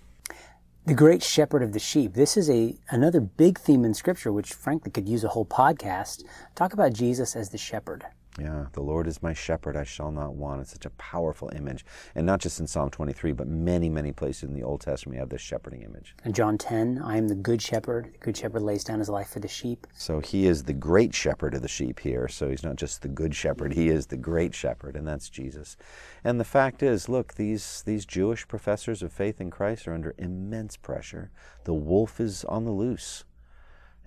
The 0.86 0.94
great 0.94 1.22
shepherd 1.22 1.62
of 1.62 1.72
the 1.72 1.78
sheep. 1.78 2.14
This 2.14 2.36
is 2.36 2.50
a 2.50 2.76
another 2.88 3.20
big 3.20 3.58
theme 3.58 3.84
in 3.84 3.94
Scripture, 3.94 4.32
which 4.32 4.52
frankly 4.52 4.90
could 4.90 5.08
use 5.08 5.24
a 5.24 5.28
whole 5.28 5.44
podcast. 5.44 6.24
Talk 6.54 6.72
about 6.72 6.92
Jesus 6.92 7.36
as 7.36 7.50
the 7.50 7.58
shepherd. 7.58 8.06
Yeah, 8.40 8.66
the 8.72 8.80
Lord 8.80 9.06
is 9.06 9.22
my 9.22 9.34
shepherd, 9.34 9.76
I 9.76 9.84
shall 9.84 10.10
not 10.10 10.34
want. 10.34 10.62
It's 10.62 10.72
such 10.72 10.86
a 10.86 10.90
powerful 10.90 11.50
image. 11.54 11.84
And 12.14 12.24
not 12.24 12.40
just 12.40 12.58
in 12.58 12.66
Psalm 12.66 12.88
23, 12.88 13.32
but 13.32 13.46
many, 13.46 13.90
many 13.90 14.12
places 14.12 14.44
in 14.44 14.54
the 14.54 14.62
Old 14.62 14.80
Testament, 14.80 15.16
you 15.16 15.20
have 15.20 15.28
this 15.28 15.42
shepherding 15.42 15.82
image. 15.82 16.14
In 16.24 16.32
John 16.32 16.56
10, 16.56 17.02
I 17.04 17.18
am 17.18 17.28
the 17.28 17.34
good 17.34 17.60
shepherd. 17.60 18.14
The 18.14 18.18
good 18.18 18.36
shepherd 18.36 18.62
lays 18.62 18.82
down 18.82 18.98
his 18.98 19.10
life 19.10 19.28
for 19.28 19.40
the 19.40 19.48
sheep. 19.48 19.86
So 19.92 20.20
he 20.20 20.46
is 20.46 20.62
the 20.62 20.72
great 20.72 21.14
shepherd 21.14 21.52
of 21.52 21.60
the 21.60 21.68
sheep 21.68 22.00
here. 22.00 22.28
So 22.28 22.48
he's 22.48 22.62
not 22.62 22.76
just 22.76 23.02
the 23.02 23.08
good 23.08 23.34
shepherd, 23.34 23.74
he 23.74 23.90
is 23.90 24.06
the 24.06 24.16
great 24.16 24.54
shepherd, 24.54 24.96
and 24.96 25.06
that's 25.06 25.28
Jesus. 25.28 25.76
And 26.24 26.40
the 26.40 26.44
fact 26.44 26.82
is, 26.82 27.10
look, 27.10 27.34
these, 27.34 27.82
these 27.84 28.06
Jewish 28.06 28.48
professors 28.48 29.02
of 29.02 29.12
faith 29.12 29.38
in 29.40 29.50
Christ 29.50 29.86
are 29.86 29.92
under 29.92 30.14
immense 30.16 30.78
pressure. 30.78 31.30
The 31.64 31.74
wolf 31.74 32.20
is 32.20 32.44
on 32.46 32.64
the 32.64 32.70
loose 32.70 33.24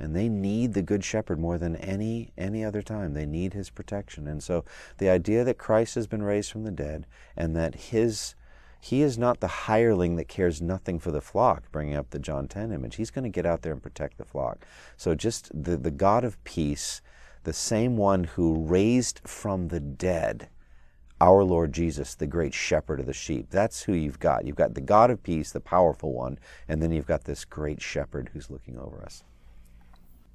and 0.03 0.15
they 0.15 0.29
need 0.29 0.73
the 0.73 0.81
good 0.81 1.03
shepherd 1.03 1.39
more 1.39 1.57
than 1.57 1.75
any 1.77 2.31
any 2.37 2.63
other 2.63 2.81
time 2.81 3.13
they 3.13 3.25
need 3.25 3.53
his 3.53 3.69
protection 3.69 4.27
and 4.27 4.43
so 4.43 4.63
the 4.97 5.09
idea 5.09 5.43
that 5.43 5.57
christ 5.57 5.95
has 5.95 6.07
been 6.07 6.21
raised 6.23 6.51
from 6.51 6.63
the 6.63 6.71
dead 6.71 7.07
and 7.35 7.55
that 7.55 7.75
his 7.75 8.35
he 8.79 9.01
is 9.01 9.17
not 9.17 9.39
the 9.39 9.47
hireling 9.47 10.17
that 10.17 10.27
cares 10.27 10.61
nothing 10.61 10.99
for 10.99 11.09
the 11.09 11.21
flock, 11.21 11.71
bringing 11.71 11.95
up 11.95 12.09
the 12.09 12.19
John 12.19 12.49
10 12.49 12.73
image. 12.73 12.97
He's 12.97 13.11
going 13.11 13.23
to 13.23 13.29
get 13.29 13.45
out 13.45 13.61
there 13.61 13.71
and 13.71 13.81
protect 13.81 14.17
the 14.17 14.25
flock. 14.25 14.65
So 14.97 15.15
just 15.15 15.49
the, 15.53 15.77
the 15.77 15.89
God 15.89 16.25
of 16.25 16.43
peace, 16.43 17.01
the 17.45 17.53
same 17.53 17.95
one 17.95 18.25
who 18.25 18.61
raised 18.65 19.21
from 19.23 19.69
the 19.69 19.79
dead 19.79 20.49
our 21.21 21.45
Lord 21.45 21.71
Jesus, 21.71 22.15
the 22.15 22.27
great 22.27 22.53
shepherd 22.53 22.99
of 22.99 23.05
the 23.05 23.13
sheep. 23.13 23.49
That's 23.49 23.83
who 23.83 23.93
you've 23.93 24.19
got. 24.19 24.45
You've 24.45 24.57
got 24.57 24.73
the 24.73 24.81
God 24.81 25.09
of 25.09 25.23
peace, 25.23 25.53
the 25.53 25.61
powerful 25.61 26.11
one, 26.11 26.37
and 26.67 26.81
then 26.81 26.91
you've 26.91 27.07
got 27.07 27.23
this 27.23 27.45
great 27.45 27.81
shepherd 27.81 28.31
who's 28.33 28.49
looking 28.49 28.77
over 28.77 29.01
us. 29.01 29.23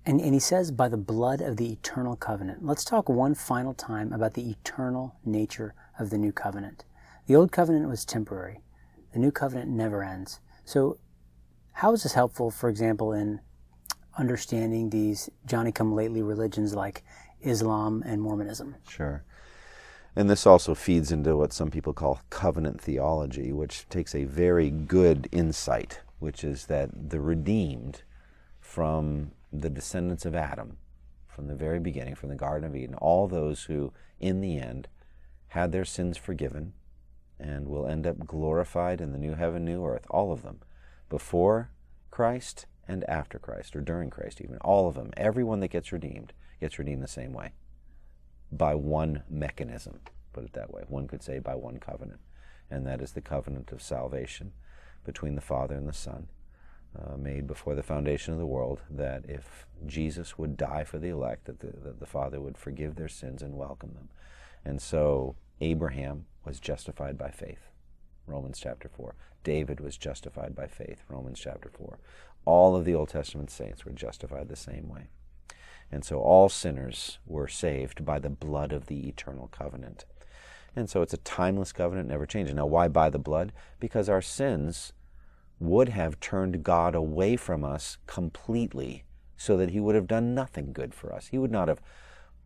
And, 0.08 0.22
and 0.22 0.32
he 0.32 0.40
says, 0.40 0.70
by 0.70 0.88
the 0.88 0.96
blood 0.96 1.42
of 1.42 1.58
the 1.58 1.70
eternal 1.70 2.16
covenant. 2.16 2.64
Let's 2.64 2.82
talk 2.82 3.10
one 3.10 3.34
final 3.34 3.74
time 3.74 4.10
about 4.10 4.32
the 4.32 4.48
eternal 4.48 5.14
nature 5.22 5.74
of 5.98 6.08
the 6.08 6.16
new 6.16 6.32
covenant. 6.32 6.86
The 7.26 7.36
old 7.36 7.52
covenant 7.52 7.90
was 7.90 8.06
temporary, 8.06 8.62
the 9.12 9.18
new 9.18 9.30
covenant 9.30 9.68
never 9.68 10.02
ends. 10.02 10.40
So, 10.64 10.96
how 11.72 11.92
is 11.92 12.04
this 12.04 12.14
helpful, 12.14 12.50
for 12.50 12.70
example, 12.70 13.12
in 13.12 13.40
understanding 14.16 14.88
these 14.88 15.28
Johnny 15.44 15.72
come 15.72 15.94
lately 15.94 16.22
religions 16.22 16.74
like 16.74 17.04
Islam 17.42 18.02
and 18.06 18.22
Mormonism? 18.22 18.76
Sure. 18.88 19.24
And 20.16 20.30
this 20.30 20.46
also 20.46 20.74
feeds 20.74 21.12
into 21.12 21.36
what 21.36 21.52
some 21.52 21.70
people 21.70 21.92
call 21.92 22.22
covenant 22.30 22.80
theology, 22.80 23.52
which 23.52 23.86
takes 23.90 24.14
a 24.14 24.24
very 24.24 24.70
good 24.70 25.28
insight, 25.32 26.00
which 26.18 26.44
is 26.44 26.64
that 26.64 27.10
the 27.10 27.20
redeemed 27.20 28.04
from 28.58 29.32
the 29.52 29.70
descendants 29.70 30.24
of 30.24 30.34
Adam, 30.34 30.78
from 31.26 31.46
the 31.46 31.54
very 31.54 31.78
beginning, 31.78 32.14
from 32.14 32.28
the 32.28 32.34
Garden 32.34 32.68
of 32.68 32.76
Eden, 32.76 32.94
all 32.96 33.28
those 33.28 33.64
who, 33.64 33.92
in 34.20 34.40
the 34.40 34.58
end, 34.58 34.88
had 35.48 35.72
their 35.72 35.84
sins 35.84 36.16
forgiven 36.16 36.72
and 37.38 37.68
will 37.68 37.86
end 37.86 38.06
up 38.06 38.26
glorified 38.26 39.00
in 39.00 39.12
the 39.12 39.18
new 39.18 39.34
heaven, 39.34 39.64
new 39.64 39.84
earth, 39.86 40.06
all 40.10 40.32
of 40.32 40.42
them, 40.42 40.60
before 41.08 41.70
Christ 42.10 42.66
and 42.86 43.04
after 43.08 43.38
Christ, 43.38 43.76
or 43.76 43.80
during 43.80 44.10
Christ 44.10 44.40
even, 44.40 44.56
all 44.58 44.88
of 44.88 44.94
them, 44.94 45.12
everyone 45.16 45.60
that 45.60 45.68
gets 45.68 45.92
redeemed 45.92 46.32
gets 46.60 46.78
redeemed 46.78 47.02
the 47.02 47.08
same 47.08 47.32
way, 47.32 47.52
by 48.50 48.74
one 48.74 49.22
mechanism, 49.30 50.00
put 50.32 50.44
it 50.44 50.52
that 50.54 50.72
way. 50.72 50.82
One 50.88 51.06
could 51.06 51.22
say 51.22 51.38
by 51.38 51.54
one 51.54 51.78
covenant, 51.78 52.20
and 52.70 52.86
that 52.86 53.00
is 53.00 53.12
the 53.12 53.20
covenant 53.20 53.70
of 53.70 53.80
salvation 53.80 54.52
between 55.04 55.36
the 55.36 55.40
Father 55.40 55.76
and 55.76 55.88
the 55.88 55.92
Son. 55.92 56.28
Uh, 56.98 57.16
made 57.16 57.46
before 57.46 57.76
the 57.76 57.82
foundation 57.82 58.32
of 58.32 58.40
the 58.40 58.46
world, 58.46 58.80
that 58.90 59.24
if 59.28 59.66
Jesus 59.86 60.36
would 60.36 60.56
die 60.56 60.82
for 60.82 60.98
the 60.98 61.10
elect, 61.10 61.44
that 61.44 61.60
the, 61.60 61.68
that 61.84 62.00
the 62.00 62.06
Father 62.06 62.40
would 62.40 62.58
forgive 62.58 62.96
their 62.96 63.08
sins 63.08 63.40
and 63.40 63.54
welcome 63.54 63.94
them. 63.94 64.08
And 64.64 64.82
so 64.82 65.36
Abraham 65.60 66.26
was 66.44 66.58
justified 66.58 67.16
by 67.16 67.30
faith. 67.30 67.68
Romans 68.26 68.58
chapter 68.58 68.88
4. 68.88 69.14
David 69.44 69.78
was 69.78 69.96
justified 69.96 70.56
by 70.56 70.66
faith. 70.66 71.04
Romans 71.08 71.38
chapter 71.38 71.68
4. 71.68 71.98
All 72.44 72.74
of 72.74 72.84
the 72.84 72.94
Old 72.96 73.10
Testament 73.10 73.50
saints 73.50 73.84
were 73.84 73.92
justified 73.92 74.48
the 74.48 74.56
same 74.56 74.88
way. 74.88 75.06
And 75.92 76.04
so 76.04 76.18
all 76.18 76.48
sinners 76.48 77.18
were 77.26 77.48
saved 77.48 78.04
by 78.04 78.18
the 78.18 78.28
blood 78.28 78.72
of 78.72 78.86
the 78.86 79.08
eternal 79.08 79.48
covenant. 79.48 80.04
And 80.74 80.90
so 80.90 81.02
it's 81.02 81.14
a 81.14 81.18
timeless 81.18 81.72
covenant, 81.72 82.08
never 82.08 82.26
changes. 82.26 82.54
Now, 82.54 82.66
why 82.66 82.88
by 82.88 83.08
the 83.08 83.18
blood? 83.18 83.52
Because 83.78 84.08
our 84.08 84.22
sins 84.22 84.92
would 85.60 85.88
have 85.90 86.20
turned 86.20 86.62
God 86.62 86.94
away 86.94 87.36
from 87.36 87.64
us 87.64 87.98
completely 88.06 89.04
so 89.36 89.56
that 89.56 89.70
he 89.70 89.80
would 89.80 89.94
have 89.94 90.06
done 90.06 90.34
nothing 90.34 90.72
good 90.72 90.94
for 90.94 91.12
us. 91.12 91.28
He 91.28 91.38
would 91.38 91.50
not 91.50 91.68
have 91.68 91.80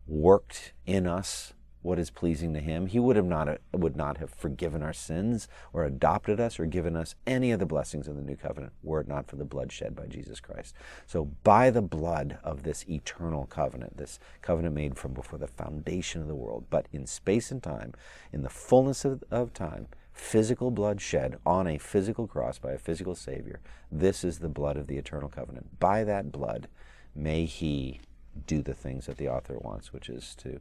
worked 0.07 0.73
in 0.85 1.07
us 1.07 1.53
what 1.83 1.99
is 1.99 2.09
pleasing 2.09 2.53
to 2.53 2.59
him. 2.59 2.87
He 2.87 2.97
would 2.97 3.17
have 3.17 3.25
not 3.25 3.59
would 3.73 3.95
not 3.95 4.17
have 4.17 4.29
forgiven 4.29 4.81
our 4.81 4.93
sins 4.93 5.47
or 5.73 5.83
adopted 5.83 6.39
us 6.39 6.59
or 6.59 6.65
given 6.65 6.95
us 6.95 7.15
any 7.27 7.51
of 7.51 7.59
the 7.59 7.65
blessings 7.65 8.07
of 8.07 8.15
the 8.15 8.21
new 8.21 8.37
covenant 8.37 8.73
were 8.81 9.01
it 9.01 9.07
not 9.07 9.27
for 9.27 9.35
the 9.35 9.45
blood 9.45 9.71
shed 9.71 9.95
by 9.95 10.07
Jesus 10.07 10.39
Christ. 10.39 10.73
So 11.05 11.25
by 11.43 11.69
the 11.69 11.81
blood 11.81 12.39
of 12.43 12.63
this 12.63 12.85
eternal 12.89 13.45
covenant, 13.45 13.97
this 13.97 14.17
covenant 14.41 14.73
made 14.73 14.97
from 14.97 15.13
before 15.13 15.39
the 15.39 15.47
foundation 15.47 16.21
of 16.21 16.27
the 16.27 16.35
world, 16.35 16.65
but 16.69 16.87
in 16.91 17.05
space 17.05 17.51
and 17.51 17.61
time, 17.61 17.93
in 18.31 18.43
the 18.43 18.49
fullness 18.49 19.03
of, 19.03 19.23
of 19.29 19.53
time, 19.53 19.87
physical 20.13 20.71
blood 20.71 21.01
shed 21.01 21.37
on 21.45 21.67
a 21.67 21.77
physical 21.77 22.27
cross 22.27 22.59
by 22.59 22.71
a 22.71 22.77
physical 22.77 23.15
Savior. 23.15 23.59
This 23.91 24.23
is 24.23 24.39
the 24.39 24.49
blood 24.49 24.77
of 24.77 24.87
the 24.87 24.97
eternal 24.97 25.29
covenant. 25.29 25.79
By 25.79 26.03
that 26.03 26.31
blood, 26.31 26.67
may 27.15 27.45
He 27.45 27.99
do 28.47 28.61
the 28.61 28.73
things 28.73 29.05
that 29.05 29.17
the 29.17 29.27
author 29.29 29.57
wants, 29.59 29.93
which 29.93 30.09
is 30.09 30.35
to 30.35 30.59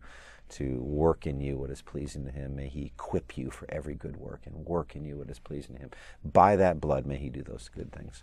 to 0.49 0.79
work 0.83 1.27
in 1.27 1.41
you 1.41 1.57
what 1.57 1.71
is 1.71 1.81
pleasing 1.81 2.27
to 2.27 2.31
him. 2.31 2.55
May 2.55 2.69
he 2.69 2.85
equip 2.85 3.39
you 3.39 3.51
for 3.51 3.65
every 3.71 3.95
good 3.95 4.19
work 4.19 4.43
and 4.45 4.67
work 4.67 4.95
in 4.95 5.05
you 5.05 5.17
what 5.17 5.31
is 5.31 5.39
pleasing 5.39 5.77
to 5.77 5.81
him. 5.81 5.91
By 6.23 6.57
that 6.57 6.79
blood, 6.79 7.07
may 7.07 7.17
he 7.17 7.31
do 7.31 7.43
those 7.43 7.71
good 7.75 7.91
things. 7.91 8.23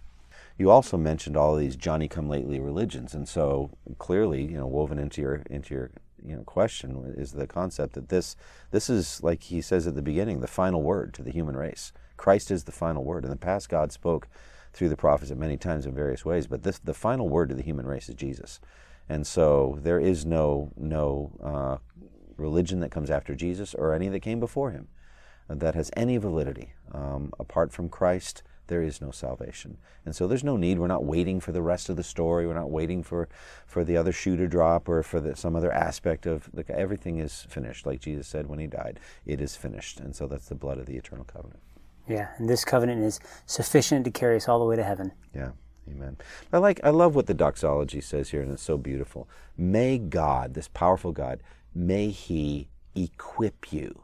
You 0.55 0.69
also 0.69 0.95
mentioned 0.95 1.35
all 1.35 1.55
these 1.55 1.75
Johnny 1.75 2.07
come 2.07 2.29
lately 2.29 2.59
religions, 2.59 3.15
and 3.15 3.27
so 3.27 3.71
clearly, 3.97 4.43
you 4.43 4.57
know, 4.57 4.67
woven 4.67 4.99
into 4.99 5.21
your 5.21 5.41
into 5.49 5.73
your 5.73 5.91
you 6.25 6.36
know 6.36 6.43
question 6.43 7.13
is 7.17 7.32
the 7.32 7.47
concept 7.47 7.93
that 7.93 8.10
this 8.10 8.36
this 8.71 8.89
is 8.89 9.21
like 9.23 9.43
he 9.43 9.62
says 9.62 9.88
at 9.88 9.95
the 9.95 10.01
beginning, 10.01 10.39
the 10.39 10.47
final 10.47 10.82
word 10.82 11.13
to 11.15 11.23
the 11.23 11.32
human 11.32 11.55
race. 11.55 11.91
Christ 12.17 12.51
is 12.51 12.65
the 12.65 12.71
final 12.71 13.03
word. 13.03 13.23
In 13.23 13.29
the 13.29 13.38
past, 13.38 13.69
God 13.69 13.91
spoke 13.91 14.27
through 14.73 14.89
the 14.89 14.97
prophets 14.97 15.32
at 15.32 15.38
many 15.38 15.58
times 15.58 15.86
in 15.86 15.95
various 15.95 16.25
ways, 16.25 16.47
but 16.47 16.63
this 16.63 16.79
the 16.79 16.93
final 16.93 17.29
word 17.29 17.49
to 17.49 17.55
the 17.55 17.63
human 17.63 17.88
race 17.88 18.10
is 18.10 18.15
Jesus. 18.15 18.60
And 19.08 19.25
so 19.25 19.79
there 19.82 19.99
is 19.99 20.25
no 20.25 20.71
no 20.77 21.32
uh, 21.43 21.77
religion 22.38 22.79
that 22.82 22.91
comes 22.91 23.10
after 23.10 23.36
Jesus 23.36 23.73
or 23.73 23.93
any 23.93 24.10
that 24.10 24.21
came 24.21 24.39
before 24.39 24.71
him 24.71 24.88
that 25.49 25.75
has 25.75 25.89
any 25.95 26.17
validity. 26.17 26.73
Um, 26.91 27.34
apart 27.39 27.71
from 27.71 27.89
Christ, 27.89 28.43
there 28.69 28.82
is 28.82 29.01
no 29.01 29.12
salvation. 29.12 29.77
And 30.05 30.15
so 30.15 30.27
there's 30.27 30.43
no 30.43 30.55
need. 30.55 30.79
We're 30.79 30.88
not 30.88 31.03
waiting 31.03 31.39
for 31.41 31.51
the 31.51 31.62
rest 31.62 31.89
of 31.89 31.97
the 31.97 32.03
story. 32.03 32.47
We're 32.47 32.53
not 32.53 32.71
waiting 32.71 33.03
for, 33.03 33.27
for 33.67 33.84
the 33.84 33.97
other 33.97 34.13
shoe 34.13 34.38
to 34.38 34.47
drop 34.47 34.88
or 34.88 35.03
for 35.03 35.19
the, 35.19 35.36
some 35.36 35.55
other 35.55 35.71
aspect 35.71 36.25
of 36.25 36.49
the, 36.53 36.63
everything 36.71 37.19
is 37.19 37.45
finished. 37.49 37.86
Like 37.86 37.99
Jesus 37.99 38.27
said 38.27 38.47
when 38.47 38.60
he 38.60 38.67
died, 38.67 38.99
it 39.25 39.41
is 39.41 39.55
finished. 39.55 39.99
And 39.99 40.15
so 40.15 40.27
that's 40.27 40.47
the 40.47 40.55
blood 40.55 40.77
of 40.77 40.86
the 40.86 40.95
eternal 40.95 41.25
covenant. 41.25 41.60
Yeah, 42.08 42.29
and 42.38 42.49
this 42.49 42.65
covenant 42.65 43.03
is 43.03 43.19
sufficient 43.45 44.05
to 44.05 44.12
carry 44.12 44.38
us 44.38 44.47
all 44.47 44.60
the 44.60 44.65
way 44.65 44.75
to 44.75 44.84
heaven. 44.84 45.12
Yeah. 45.36 45.51
Amen. 45.91 46.17
I 46.53 46.60
like 46.60 46.79
I 46.84 46.91
love 46.91 47.15
what 47.15 47.25
the 47.25 47.34
doxology 47.34 47.99
says 47.99 48.29
here 48.29 48.43
and 48.43 48.51
it's 48.51 48.62
so 48.62 48.77
beautiful. 48.77 49.27
May 49.58 49.97
God, 49.97 50.53
this 50.53 50.67
powerful 50.67 51.12
God, 51.12 51.41
may 51.73 52.10
He 52.10 52.69
equip 52.95 53.73
you, 53.73 54.03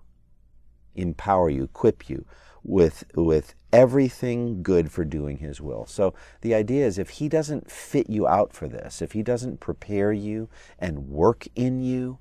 empower 0.95 1.49
you, 1.49 1.63
equip 1.63 2.09
you 2.09 2.25
with, 2.65 3.03
with 3.15 3.55
everything 3.71 4.63
good 4.63 4.91
for 4.91 5.05
doing 5.05 5.37
His 5.37 5.61
will. 5.61 5.85
So 5.85 6.13
the 6.41 6.53
idea 6.53 6.85
is 6.85 6.97
if 6.97 7.09
He 7.11 7.29
doesn't 7.29 7.71
fit 7.71 8.09
you 8.09 8.27
out 8.27 8.53
for 8.53 8.67
this, 8.67 9.01
if 9.01 9.11
He 9.13 9.23
doesn't 9.23 9.59
prepare 9.59 10.11
you 10.11 10.49
and 10.79 11.07
work 11.07 11.47
in 11.55 11.81
you, 11.81 12.19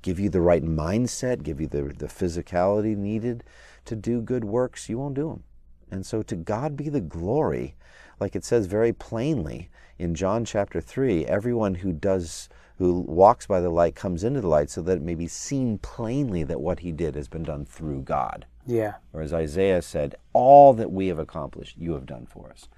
give 0.00 0.18
you 0.18 0.30
the 0.30 0.40
right 0.40 0.64
mindset, 0.64 1.42
give 1.42 1.60
you 1.60 1.68
the, 1.68 1.82
the 1.82 2.06
physicality 2.06 2.96
needed 2.96 3.44
to 3.84 3.94
do 3.94 4.20
good 4.20 4.44
works, 4.44 4.88
you 4.88 4.98
won't 4.98 5.14
do 5.14 5.28
them. 5.28 5.44
And 5.90 6.06
so 6.06 6.22
to 6.22 6.36
God 6.36 6.76
be 6.76 6.88
the 6.88 7.00
glory, 7.00 7.76
like 8.18 8.34
it 8.34 8.44
says 8.44 8.66
very 8.66 8.92
plainly 8.92 9.68
in 9.98 10.14
John 10.14 10.44
chapter 10.44 10.80
3 10.80 11.26
everyone 11.26 11.76
who 11.76 11.92
does 11.92 12.48
who 12.78 13.00
walks 13.00 13.46
by 13.46 13.60
the 13.60 13.68
light 13.68 13.94
comes 13.94 14.24
into 14.24 14.40
the 14.40 14.48
light 14.48 14.70
so 14.70 14.82
that 14.82 14.96
it 14.96 15.02
may 15.02 15.14
be 15.14 15.28
seen 15.28 15.78
plainly 15.78 16.42
that 16.44 16.60
what 16.60 16.80
he 16.80 16.90
did 16.90 17.14
has 17.14 17.28
been 17.28 17.42
done 17.42 17.64
through 17.64 18.02
God. 18.02 18.46
Yeah. 18.66 18.94
Or 19.12 19.22
as 19.22 19.32
Isaiah 19.32 19.82
said, 19.82 20.14
all 20.32 20.72
that 20.74 20.90
we 20.90 21.08
have 21.08 21.18
accomplished, 21.18 21.76
you 21.78 21.94
have 21.94 22.06
done 22.06 22.26
for 22.26 22.50
us. 22.50 22.68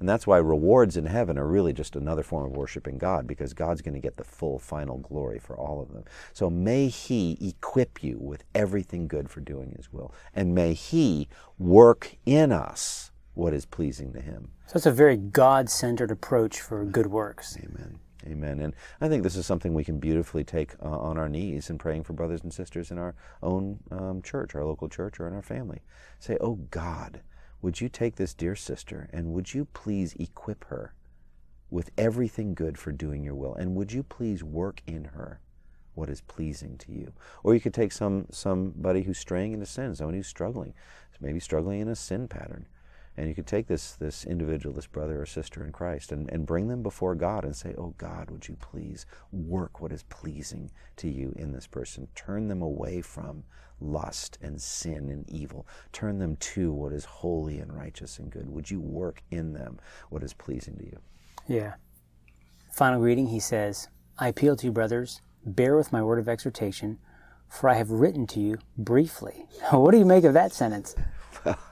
And 0.00 0.08
that's 0.08 0.26
why 0.26 0.38
rewards 0.38 0.96
in 0.96 1.04
heaven 1.04 1.38
are 1.38 1.46
really 1.46 1.74
just 1.74 1.94
another 1.94 2.22
form 2.22 2.46
of 2.46 2.56
worshiping 2.56 2.96
God 2.96 3.26
because 3.26 3.52
God's 3.52 3.82
going 3.82 3.94
to 3.94 4.00
get 4.00 4.16
the 4.16 4.24
full 4.24 4.58
final 4.58 4.96
glory 4.96 5.38
for 5.38 5.56
all 5.56 5.82
of 5.82 5.92
them. 5.92 6.04
So 6.32 6.48
may 6.48 6.88
He 6.88 7.36
equip 7.40 8.02
you 8.02 8.16
with 8.18 8.44
everything 8.54 9.06
good 9.06 9.28
for 9.28 9.40
doing 9.40 9.74
His 9.76 9.92
will. 9.92 10.14
And 10.34 10.54
may 10.54 10.72
He 10.72 11.28
work 11.58 12.16
in 12.24 12.50
us 12.50 13.10
what 13.34 13.52
is 13.52 13.66
pleasing 13.66 14.14
to 14.14 14.20
Him. 14.20 14.52
So 14.66 14.76
it's 14.76 14.86
a 14.86 14.92
very 14.92 15.18
God 15.18 15.68
centered 15.68 16.10
approach 16.10 16.60
for 16.60 16.84
good 16.86 17.08
works. 17.08 17.58
Amen. 17.58 18.00
Amen. 18.26 18.60
And 18.60 18.74
I 19.00 19.08
think 19.08 19.22
this 19.22 19.36
is 19.36 19.46
something 19.46 19.72
we 19.72 19.84
can 19.84 19.98
beautifully 19.98 20.44
take 20.44 20.74
uh, 20.82 20.88
on 20.88 21.16
our 21.16 21.28
knees 21.28 21.70
in 21.70 21.78
praying 21.78 22.04
for 22.04 22.12
brothers 22.12 22.42
and 22.42 22.52
sisters 22.52 22.90
in 22.90 22.98
our 22.98 23.14
own 23.42 23.80
um, 23.90 24.22
church, 24.22 24.54
our 24.54 24.64
local 24.64 24.88
church, 24.88 25.18
or 25.18 25.26
in 25.26 25.34
our 25.34 25.42
family. 25.42 25.80
Say, 26.18 26.36
Oh 26.40 26.56
God, 26.70 27.22
would 27.62 27.80
you 27.80 27.88
take 27.88 28.16
this 28.16 28.34
dear 28.34 28.54
sister 28.54 29.08
and 29.12 29.32
would 29.32 29.54
you 29.54 29.66
please 29.66 30.14
equip 30.14 30.64
her 30.64 30.94
with 31.70 31.90
everything 31.96 32.54
good 32.54 32.76
for 32.76 32.92
doing 32.92 33.24
your 33.24 33.34
will? 33.34 33.54
And 33.54 33.74
would 33.74 33.92
you 33.92 34.02
please 34.02 34.44
work 34.44 34.82
in 34.86 35.04
her 35.04 35.40
what 35.94 36.10
is 36.10 36.20
pleasing 36.20 36.76
to 36.78 36.92
you? 36.92 37.12
Or 37.42 37.54
you 37.54 37.60
could 37.60 37.74
take 37.74 37.92
some 37.92 38.26
somebody 38.30 39.02
who's 39.02 39.18
straying 39.18 39.52
into 39.52 39.66
sin, 39.66 39.94
someone 39.94 40.14
who's 40.14 40.26
struggling, 40.26 40.74
maybe 41.20 41.40
struggling 41.40 41.80
in 41.80 41.88
a 41.88 41.96
sin 41.96 42.28
pattern 42.28 42.66
and 43.16 43.28
you 43.28 43.34
could 43.34 43.46
take 43.46 43.66
this, 43.66 43.92
this 43.92 44.24
individual, 44.24 44.74
this 44.74 44.86
brother 44.86 45.20
or 45.20 45.26
sister 45.26 45.64
in 45.64 45.72
Christ, 45.72 46.12
and, 46.12 46.30
and 46.30 46.46
bring 46.46 46.68
them 46.68 46.82
before 46.82 47.14
God 47.14 47.44
and 47.44 47.54
say, 47.54 47.74
Oh 47.76 47.94
God, 47.98 48.30
would 48.30 48.48
you 48.48 48.56
please 48.56 49.06
work 49.32 49.80
what 49.80 49.92
is 49.92 50.04
pleasing 50.04 50.70
to 50.96 51.08
you 51.08 51.32
in 51.36 51.52
this 51.52 51.66
person? 51.66 52.08
Turn 52.14 52.48
them 52.48 52.62
away 52.62 53.02
from 53.02 53.44
lust 53.80 54.38
and 54.42 54.60
sin 54.60 55.08
and 55.10 55.28
evil. 55.28 55.66
Turn 55.92 56.18
them 56.18 56.36
to 56.36 56.72
what 56.72 56.92
is 56.92 57.04
holy 57.04 57.58
and 57.58 57.74
righteous 57.74 58.18
and 58.18 58.30
good. 58.30 58.48
Would 58.48 58.70
you 58.70 58.80
work 58.80 59.22
in 59.30 59.52
them 59.52 59.78
what 60.10 60.22
is 60.22 60.32
pleasing 60.32 60.76
to 60.78 60.84
you? 60.84 60.98
Yeah. 61.48 61.74
Final 62.72 63.00
reading, 63.00 63.26
he 63.26 63.40
says, 63.40 63.88
I 64.18 64.28
appeal 64.28 64.54
to 64.56 64.66
you, 64.66 64.72
brothers, 64.72 65.22
bear 65.44 65.76
with 65.76 65.92
my 65.92 66.02
word 66.02 66.18
of 66.18 66.28
exhortation, 66.28 66.98
for 67.48 67.68
I 67.68 67.74
have 67.74 67.90
written 67.90 68.26
to 68.28 68.40
you 68.40 68.58
briefly. 68.78 69.46
what 69.70 69.90
do 69.90 69.98
you 69.98 70.04
make 70.04 70.24
of 70.24 70.34
that 70.34 70.52
sentence? 70.52 70.94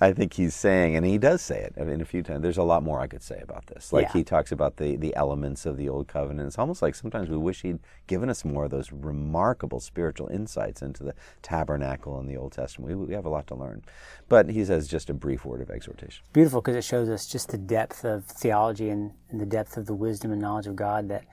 I 0.00 0.12
think 0.12 0.34
he's 0.34 0.54
saying, 0.54 0.96
and 0.96 1.04
he 1.06 1.18
does 1.18 1.42
say 1.42 1.60
it 1.60 1.74
I 1.80 1.84
mean, 1.84 2.00
a 2.00 2.04
few 2.04 2.22
times. 2.22 2.42
There's 2.42 2.58
a 2.58 2.62
lot 2.62 2.82
more 2.82 3.00
I 3.00 3.06
could 3.06 3.22
say 3.22 3.40
about 3.42 3.66
this. 3.66 3.92
Like 3.92 4.06
Yeah. 4.06 4.12
he 4.12 4.24
talks 4.24 4.52
about 4.52 4.76
the 4.76 4.96
the 4.96 5.14
elements 5.16 5.66
of 5.66 5.76
the 5.76 5.88
old 5.88 6.08
covenant. 6.08 6.46
It's 6.46 6.58
almost 6.58 6.82
like 6.82 6.94
sometimes 6.94 7.28
we 7.28 7.36
wish 7.36 7.62
he'd 7.62 7.78
given 8.06 8.28
us 8.28 8.44
more 8.44 8.64
of 8.64 8.70
those 8.70 8.92
remarkable 8.92 9.80
spiritual 9.80 10.28
insights 10.28 10.82
into 10.82 11.02
the 11.04 11.14
tabernacle 11.42 12.18
in 12.20 12.26
the 12.26 12.36
Old 12.36 12.52
Testament. 12.52 12.98
We, 12.98 13.06
we 13.06 13.14
have 13.14 13.24
a 13.24 13.28
lot 13.30 13.46
to 13.48 13.54
learn, 13.54 13.82
but 14.28 14.50
he 14.50 14.64
says 14.64 14.88
just 14.88 15.10
a 15.10 15.14
brief 15.14 15.44
word 15.44 15.60
of 15.60 15.70
exhortation. 15.70 16.24
Beautiful 16.32 16.60
because 16.60 16.76
it 16.76 16.84
shows 16.84 17.08
us 17.08 17.26
just 17.26 17.48
the 17.50 17.58
depth 17.58 18.04
of 18.04 18.24
theology 18.24 18.88
and, 18.90 19.12
and 19.30 19.40
the 19.40 19.46
depth 19.46 19.76
of 19.76 19.86
the 19.86 19.94
wisdom 19.94 20.32
and 20.32 20.40
knowledge 20.40 20.66
of 20.66 20.76
God 20.76 21.08
that 21.08 21.24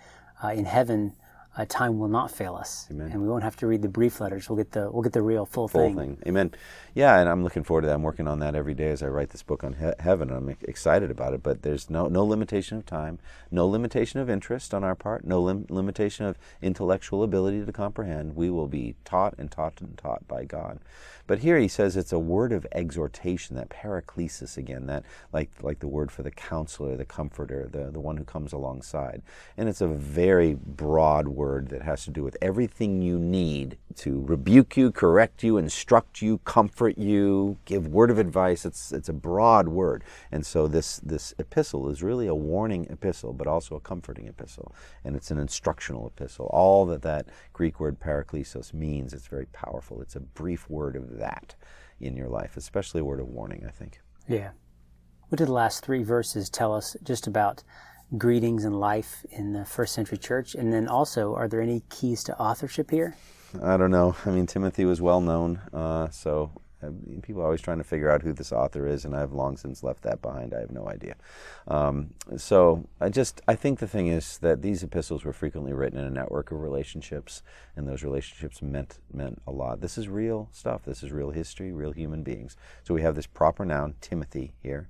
uh, 0.44 0.50
in 0.50 0.66
heaven 0.66 1.14
uh, 1.58 1.66
time 1.68 2.00
will 2.00 2.08
not 2.08 2.32
fail 2.32 2.56
us, 2.56 2.88
Amen. 2.90 3.12
and 3.12 3.22
we 3.22 3.28
won't 3.28 3.44
have 3.44 3.58
to 3.58 3.68
read 3.68 3.82
the 3.82 3.90
brief 3.90 4.22
letters. 4.22 4.50
We'll 4.50 4.56
get 4.58 4.72
the 4.72 4.90
we'll 4.90 5.04
get 5.04 5.12
the 5.12 5.22
real 5.22 5.46
full, 5.46 5.68
Full 5.68 5.82
thing. 5.90 5.96
thing. 5.98 6.18
Amen. 6.26 6.52
Yeah, 6.94 7.20
and 7.20 7.28
I'm 7.28 7.44
looking 7.44 7.64
forward 7.64 7.82
to 7.82 7.88
that. 7.88 7.94
I'm 7.96 8.04
working 8.04 8.28
on 8.28 8.40
that 8.40 8.56
every 8.56 8.74
day 8.74 8.90
as 8.90 9.04
I 9.04 9.08
write 9.08 9.32
this 9.32 9.44
book 9.44 9.64
on 9.64 9.74
he- 9.74 9.92
heaven. 10.04 10.30
I'm 10.32 10.56
excited 10.62 11.12
about 11.12 11.34
it, 11.34 11.44
but 11.44 11.62
there's 11.62 11.90
no 11.90 12.08
no 12.08 12.24
limitation 12.26 12.78
of 12.78 12.86
time, 12.86 13.20
no 13.52 13.68
limitation 13.68 14.22
of 14.22 14.30
interest 14.30 14.74
on 14.74 14.84
our 14.86 14.96
part, 14.96 15.26
no 15.26 15.42
lim- 15.42 15.66
limitation 15.70 16.26
of 16.26 16.38
intellectual 16.62 17.22
ability 17.22 17.66
to 17.66 17.72
comprehend. 17.74 18.36
We 18.38 18.50
will 18.50 18.68
be 18.68 18.96
taught 19.04 19.36
and 19.38 19.52
taught 19.52 19.82
and 19.82 19.98
taught 19.98 20.26
by 20.30 20.46
God. 20.46 20.80
But 21.28 21.40
here 21.40 21.58
he 21.60 21.68
says 21.68 21.96
it's 21.96 22.12
a 22.12 22.20
word 22.20 22.52
of 22.52 22.66
exhortation, 22.74 23.56
that 23.56 23.70
paraklesis 23.70 24.58
again, 24.58 24.86
that 24.88 25.04
like 25.34 25.50
like 25.62 25.80
the 25.80 25.88
word 25.88 26.12
for 26.12 26.24
the 26.24 26.32
counselor, 26.32 26.96
the 26.96 27.06
comforter, 27.06 27.68
the, 27.72 27.92
the 27.92 28.00
one 28.00 28.18
who 28.18 28.24
comes 28.24 28.54
alongside. 28.54 29.22
And 29.58 29.68
it's 29.68 29.82
a 29.82 29.88
very 29.88 30.54
broad 30.56 31.28
word 31.28 31.41
that 31.70 31.82
has 31.82 32.04
to 32.06 32.12
do 32.12 32.24
with 32.24 32.38
everything 32.42 33.02
you 33.02 33.18
need 33.20 33.78
to 33.96 34.24
rebuke 34.26 34.78
you, 34.78 34.92
correct 34.92 35.44
you, 35.44 35.58
instruct 35.58 36.22
you, 36.22 36.38
comfort 36.40 36.98
you, 36.98 37.58
give 37.66 37.88
word 37.88 38.12
of 38.12 38.18
advice. 38.18 38.66
It's 38.66 38.92
it's 38.92 39.10
a 39.10 39.14
broad 39.14 39.68
word. 39.68 40.04
And 40.32 40.46
so 40.46 40.68
this 40.68 41.00
this 41.00 41.34
epistle 41.38 41.90
is 41.90 42.04
really 42.04 42.28
a 42.28 42.36
warning 42.36 42.88
epistle, 42.90 43.34
but 43.34 43.48
also 43.48 43.76
a 43.76 43.80
comforting 43.80 44.28
epistle. 44.28 44.74
And 45.04 45.16
it's 45.16 45.32
an 45.32 45.38
instructional 45.38 46.08
epistle. 46.08 46.50
All 46.52 46.86
that 46.88 47.02
that 47.02 47.28
Greek 47.54 47.80
word 47.80 48.00
paraklesis 48.00 48.74
means, 48.74 49.14
it's 49.14 49.28
very 49.28 49.48
powerful. 49.48 50.02
It's 50.02 50.16
a 50.16 50.22
brief 50.22 50.70
word 50.70 50.96
of 50.96 51.18
that 51.18 51.56
in 52.00 52.16
your 52.16 52.30
life, 52.30 52.58
especially 52.58 53.02
a 53.02 53.06
word 53.06 53.20
of 53.20 53.28
warning, 53.28 53.64
I 53.68 53.72
think. 53.72 54.02
Yeah. 54.28 54.52
What 55.30 55.38
did 55.38 55.48
the 55.48 55.54
last 55.54 55.86
three 55.86 56.04
verses 56.04 56.50
tell 56.50 56.76
us 56.76 56.98
just 57.04 57.26
about 57.26 57.64
greetings 58.18 58.66
and 58.66 58.80
life 58.80 59.26
in 59.32 59.54
the 59.54 59.66
first 59.66 59.94
century 59.94 60.18
church? 60.18 60.56
And 60.56 60.72
then 60.72 60.88
also, 60.88 61.36
are 61.36 61.48
there 61.48 61.62
any 61.62 61.84
keys 61.90 62.24
to 62.26 62.38
authorship 62.40 62.92
here? 62.92 63.16
I 63.62 63.78
don't 63.78 63.92
know. 63.92 64.16
I 64.26 64.30
mean, 64.30 64.48
Timothy 64.48 64.86
was 64.86 65.02
well 65.02 65.22
known, 65.22 65.62
uh, 65.74 66.10
so 66.10 66.52
people 67.22 67.42
are 67.42 67.46
always 67.46 67.62
trying 67.62 67.78
to 67.78 67.84
figure 67.84 68.10
out 68.10 68.22
who 68.22 68.34
this 68.34 68.52
author 68.52 68.88
is, 68.88 69.06
and 69.06 69.16
I've 69.16 69.34
long 69.34 69.58
since 69.58 69.84
left 69.84 70.04
that 70.04 70.22
behind. 70.22 70.54
I 70.54 70.60
have 70.60 70.72
no 70.72 70.88
idea. 70.88 71.16
Um, 71.68 72.12
so 72.38 72.88
I 73.00 73.10
just 73.10 73.42
I 73.48 73.56
think 73.56 73.80
the 73.80 73.88
thing 73.88 74.08
is 74.08 74.38
that 74.40 74.62
these 74.62 74.84
epistles 74.84 75.24
were 75.24 75.34
frequently 75.34 75.74
written 75.74 76.00
in 76.00 76.06
a 76.06 76.10
network 76.10 76.52
of 76.52 76.60
relationships, 76.60 77.44
and 77.76 77.88
those 77.88 78.04
relationships 78.04 78.62
meant 78.62 79.00
meant 79.14 79.42
a 79.46 79.52
lot. 79.52 79.82
This 79.82 79.98
is 79.98 80.08
real 80.08 80.50
stuff. 80.52 80.84
This 80.84 81.04
is 81.04 81.12
real 81.12 81.32
history, 81.32 81.72
real 81.72 81.92
human 81.92 82.24
beings. 82.24 82.56
So 82.84 82.94
we 82.94 83.02
have 83.02 83.16
this 83.16 83.28
proper 83.28 83.66
noun 83.66 83.96
Timothy 84.02 84.54
here, 84.62 84.90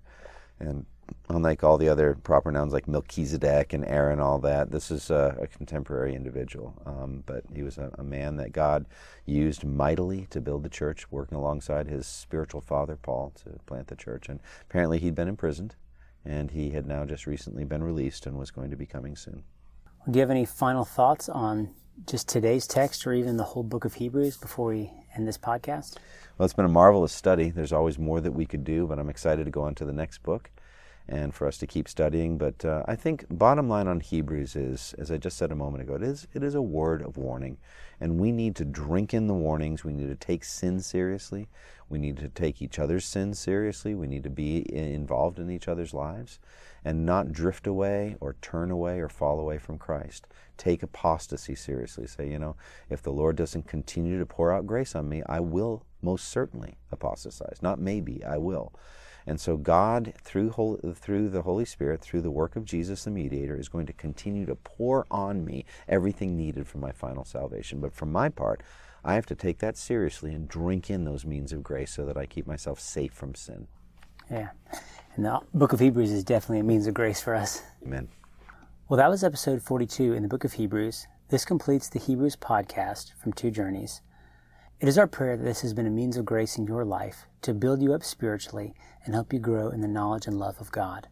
and 0.59 0.85
unlike 1.29 1.63
all 1.63 1.77
the 1.77 1.89
other 1.89 2.15
proper 2.15 2.51
nouns 2.51 2.73
like 2.73 2.87
Melchizedek 2.87 3.73
and 3.73 3.85
Aaron, 3.85 4.19
all 4.19 4.39
that, 4.39 4.71
this 4.71 4.91
is 4.91 5.09
a, 5.09 5.37
a 5.41 5.47
contemporary 5.47 6.15
individual. 6.15 6.73
Um, 6.85 7.23
but 7.25 7.43
he 7.53 7.63
was 7.63 7.77
a, 7.77 7.91
a 7.97 8.03
man 8.03 8.37
that 8.37 8.51
God 8.51 8.85
used 9.25 9.63
mightily 9.63 10.27
to 10.31 10.41
build 10.41 10.63
the 10.63 10.69
church, 10.69 11.11
working 11.11 11.37
alongside 11.37 11.87
his 11.87 12.05
spiritual 12.05 12.61
father, 12.61 12.95
Paul, 12.95 13.33
to 13.43 13.59
plant 13.65 13.87
the 13.87 13.95
church. 13.95 14.29
And 14.29 14.39
apparently 14.69 14.99
he'd 14.99 15.15
been 15.15 15.27
imprisoned, 15.27 15.75
and 16.25 16.51
he 16.51 16.71
had 16.71 16.85
now 16.85 17.05
just 17.05 17.25
recently 17.25 17.63
been 17.63 17.83
released 17.83 18.25
and 18.25 18.37
was 18.37 18.51
going 18.51 18.71
to 18.71 18.77
be 18.77 18.85
coming 18.85 19.15
soon. 19.15 19.43
Do 20.09 20.17
you 20.17 20.21
have 20.21 20.31
any 20.31 20.45
final 20.45 20.83
thoughts 20.83 21.29
on 21.29 21.69
just 22.07 22.27
today's 22.27 22.65
text 22.65 23.05
or 23.05 23.13
even 23.13 23.37
the 23.37 23.43
whole 23.43 23.63
book 23.63 23.85
of 23.85 23.95
Hebrews 23.95 24.37
before 24.37 24.69
we 24.69 24.91
end 25.15 25.27
this 25.27 25.37
podcast? 25.37 25.97
Well, 26.37 26.45
it's 26.45 26.53
been 26.53 26.65
a 26.65 26.69
marvelous 26.69 27.13
study. 27.13 27.51
There's 27.51 27.73
always 27.73 27.99
more 27.99 28.19
that 28.21 28.31
we 28.31 28.45
could 28.45 28.63
do, 28.63 28.87
but 28.87 28.97
I'm 28.97 29.09
excited 29.09 29.45
to 29.45 29.51
go 29.51 29.61
on 29.61 29.75
to 29.75 29.85
the 29.85 29.93
next 29.93 30.23
book 30.23 30.49
and 31.11 31.35
for 31.35 31.45
us 31.45 31.57
to 31.57 31.67
keep 31.67 31.89
studying. 31.89 32.37
But 32.37 32.63
uh, 32.63 32.83
I 32.87 32.95
think 32.95 33.25
bottom 33.29 33.67
line 33.67 33.87
on 33.87 33.99
Hebrews 33.99 34.55
is, 34.55 34.95
as 34.97 35.11
I 35.11 35.17
just 35.17 35.37
said 35.37 35.51
a 35.51 35.55
moment 35.55 35.83
ago, 35.83 35.95
it 35.95 36.03
is 36.03 36.25
it 36.33 36.41
is 36.41 36.55
a 36.55 36.61
word 36.61 37.01
of 37.01 37.17
warning, 37.17 37.57
and 37.99 38.17
we 38.17 38.31
need 38.31 38.55
to 38.55 38.65
drink 38.65 39.13
in 39.13 39.27
the 39.27 39.33
warnings. 39.33 39.83
We 39.83 39.91
need 39.91 40.07
to 40.07 40.15
take 40.15 40.45
sin 40.45 40.79
seriously. 40.79 41.49
We 41.89 41.99
need 41.99 42.17
to 42.19 42.29
take 42.29 42.61
each 42.61 42.79
other's 42.79 43.05
sin 43.05 43.33
seriously. 43.33 43.93
We 43.93 44.07
need 44.07 44.23
to 44.23 44.29
be 44.29 44.65
involved 44.73 45.37
in 45.37 45.51
each 45.51 45.67
other's 45.67 45.93
lives, 45.93 46.39
and 46.85 47.05
not 47.05 47.33
drift 47.33 47.67
away 47.67 48.15
or 48.21 48.37
turn 48.41 48.71
away 48.71 49.01
or 49.01 49.09
fall 49.09 49.37
away 49.37 49.57
from 49.57 49.77
Christ. 49.77 50.27
Take 50.55 50.81
apostasy 50.81 51.55
seriously. 51.55 52.07
Say, 52.07 52.29
you 52.29 52.39
know, 52.39 52.55
if 52.89 53.03
the 53.03 53.11
Lord 53.11 53.35
doesn't 53.35 53.67
continue 53.67 54.17
to 54.17 54.25
pour 54.25 54.53
out 54.53 54.65
grace 54.65 54.95
on 54.95 55.09
me, 55.09 55.23
I 55.27 55.41
will 55.41 55.83
most 56.01 56.29
certainly 56.29 56.77
apostatize. 56.89 57.61
Not 57.61 57.79
maybe, 57.79 58.23
I 58.23 58.37
will. 58.37 58.71
And 59.25 59.39
so 59.39 59.57
God, 59.57 60.13
through, 60.23 60.51
hol- 60.51 60.79
through 60.95 61.29
the 61.29 61.43
Holy 61.43 61.65
Spirit, 61.65 62.01
through 62.01 62.21
the 62.21 62.31
work 62.31 62.55
of 62.55 62.65
Jesus 62.65 63.03
the 63.03 63.11
mediator, 63.11 63.57
is 63.57 63.69
going 63.69 63.85
to 63.85 63.93
continue 63.93 64.45
to 64.45 64.55
pour 64.55 65.05
on 65.11 65.45
me 65.45 65.65
everything 65.87 66.35
needed 66.35 66.67
for 66.67 66.79
my 66.79 66.91
final 66.91 67.23
salvation. 67.23 67.79
But 67.79 67.93
for 67.93 68.05
my 68.05 68.29
part, 68.29 68.61
I 69.03 69.15
have 69.15 69.25
to 69.27 69.35
take 69.35 69.59
that 69.59 69.77
seriously 69.77 70.33
and 70.33 70.47
drink 70.47 70.89
in 70.89 71.05
those 71.05 71.25
means 71.25 71.51
of 71.51 71.63
grace 71.63 71.91
so 71.91 72.05
that 72.05 72.17
I 72.17 72.25
keep 72.25 72.45
myself 72.45 72.79
safe 72.79 73.13
from 73.13 73.35
sin. 73.35 73.67
Yeah. 74.29 74.49
And 75.15 75.25
the 75.25 75.41
book 75.53 75.73
of 75.73 75.79
Hebrews 75.79 76.11
is 76.11 76.23
definitely 76.23 76.59
a 76.59 76.63
means 76.63 76.87
of 76.87 76.93
grace 76.93 77.21
for 77.21 77.35
us. 77.35 77.63
Amen. 77.83 78.07
Well, 78.87 78.97
that 78.97 79.09
was 79.09 79.23
episode 79.23 79.61
42 79.61 80.13
in 80.13 80.21
the 80.21 80.27
book 80.27 80.43
of 80.43 80.53
Hebrews. 80.53 81.07
This 81.29 81.45
completes 81.45 81.89
the 81.89 81.99
Hebrews 81.99 82.35
podcast 82.35 83.13
from 83.21 83.33
Two 83.33 83.51
Journeys. 83.51 84.01
It 84.81 84.87
is 84.87 84.97
our 84.97 85.05
prayer 85.05 85.37
that 85.37 85.43
this 85.43 85.61
has 85.61 85.75
been 85.75 85.85
a 85.85 85.91
means 85.91 86.17
of 86.17 86.25
grace 86.25 86.57
in 86.57 86.65
your 86.65 86.83
life 86.83 87.27
to 87.43 87.53
build 87.53 87.83
you 87.83 87.93
up 87.93 88.03
spiritually 88.03 88.73
and 89.05 89.13
help 89.13 89.31
you 89.31 89.37
grow 89.37 89.69
in 89.69 89.81
the 89.81 89.87
knowledge 89.87 90.25
and 90.25 90.39
love 90.39 90.59
of 90.59 90.71
God. 90.71 91.07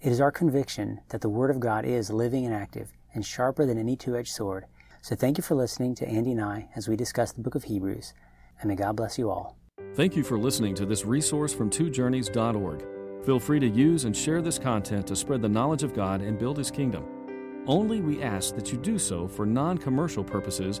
It 0.00 0.10
is 0.10 0.20
our 0.20 0.32
conviction 0.32 1.00
that 1.10 1.20
the 1.20 1.28
Word 1.28 1.48
of 1.48 1.60
God 1.60 1.84
is 1.84 2.10
living 2.10 2.44
and 2.44 2.52
active 2.52 2.92
and 3.14 3.24
sharper 3.24 3.64
than 3.64 3.78
any 3.78 3.94
two 3.94 4.16
edged 4.16 4.32
sword. 4.32 4.66
So 5.02 5.14
thank 5.14 5.38
you 5.38 5.42
for 5.44 5.54
listening 5.54 5.94
to 5.96 6.08
Andy 6.08 6.32
and 6.32 6.40
I 6.40 6.68
as 6.74 6.88
we 6.88 6.96
discuss 6.96 7.30
the 7.30 7.42
book 7.42 7.54
of 7.54 7.62
Hebrews, 7.62 8.12
and 8.60 8.68
may 8.68 8.74
God 8.74 8.96
bless 8.96 9.16
you 9.18 9.30
all. 9.30 9.56
Thank 9.94 10.16
you 10.16 10.24
for 10.24 10.36
listening 10.36 10.74
to 10.74 10.84
this 10.84 11.04
resource 11.04 11.54
from 11.54 11.70
twojourneys.org. 11.70 13.24
Feel 13.24 13.38
free 13.38 13.60
to 13.60 13.68
use 13.68 14.04
and 14.04 14.16
share 14.16 14.42
this 14.42 14.58
content 14.58 15.06
to 15.06 15.14
spread 15.14 15.42
the 15.42 15.48
knowledge 15.48 15.84
of 15.84 15.94
God 15.94 16.22
and 16.22 16.40
build 16.40 16.58
His 16.58 16.72
kingdom. 16.72 17.06
Only 17.68 18.00
we 18.00 18.20
ask 18.20 18.56
that 18.56 18.72
you 18.72 18.78
do 18.78 18.98
so 18.98 19.28
for 19.28 19.46
non 19.46 19.78
commercial 19.78 20.24
purposes 20.24 20.80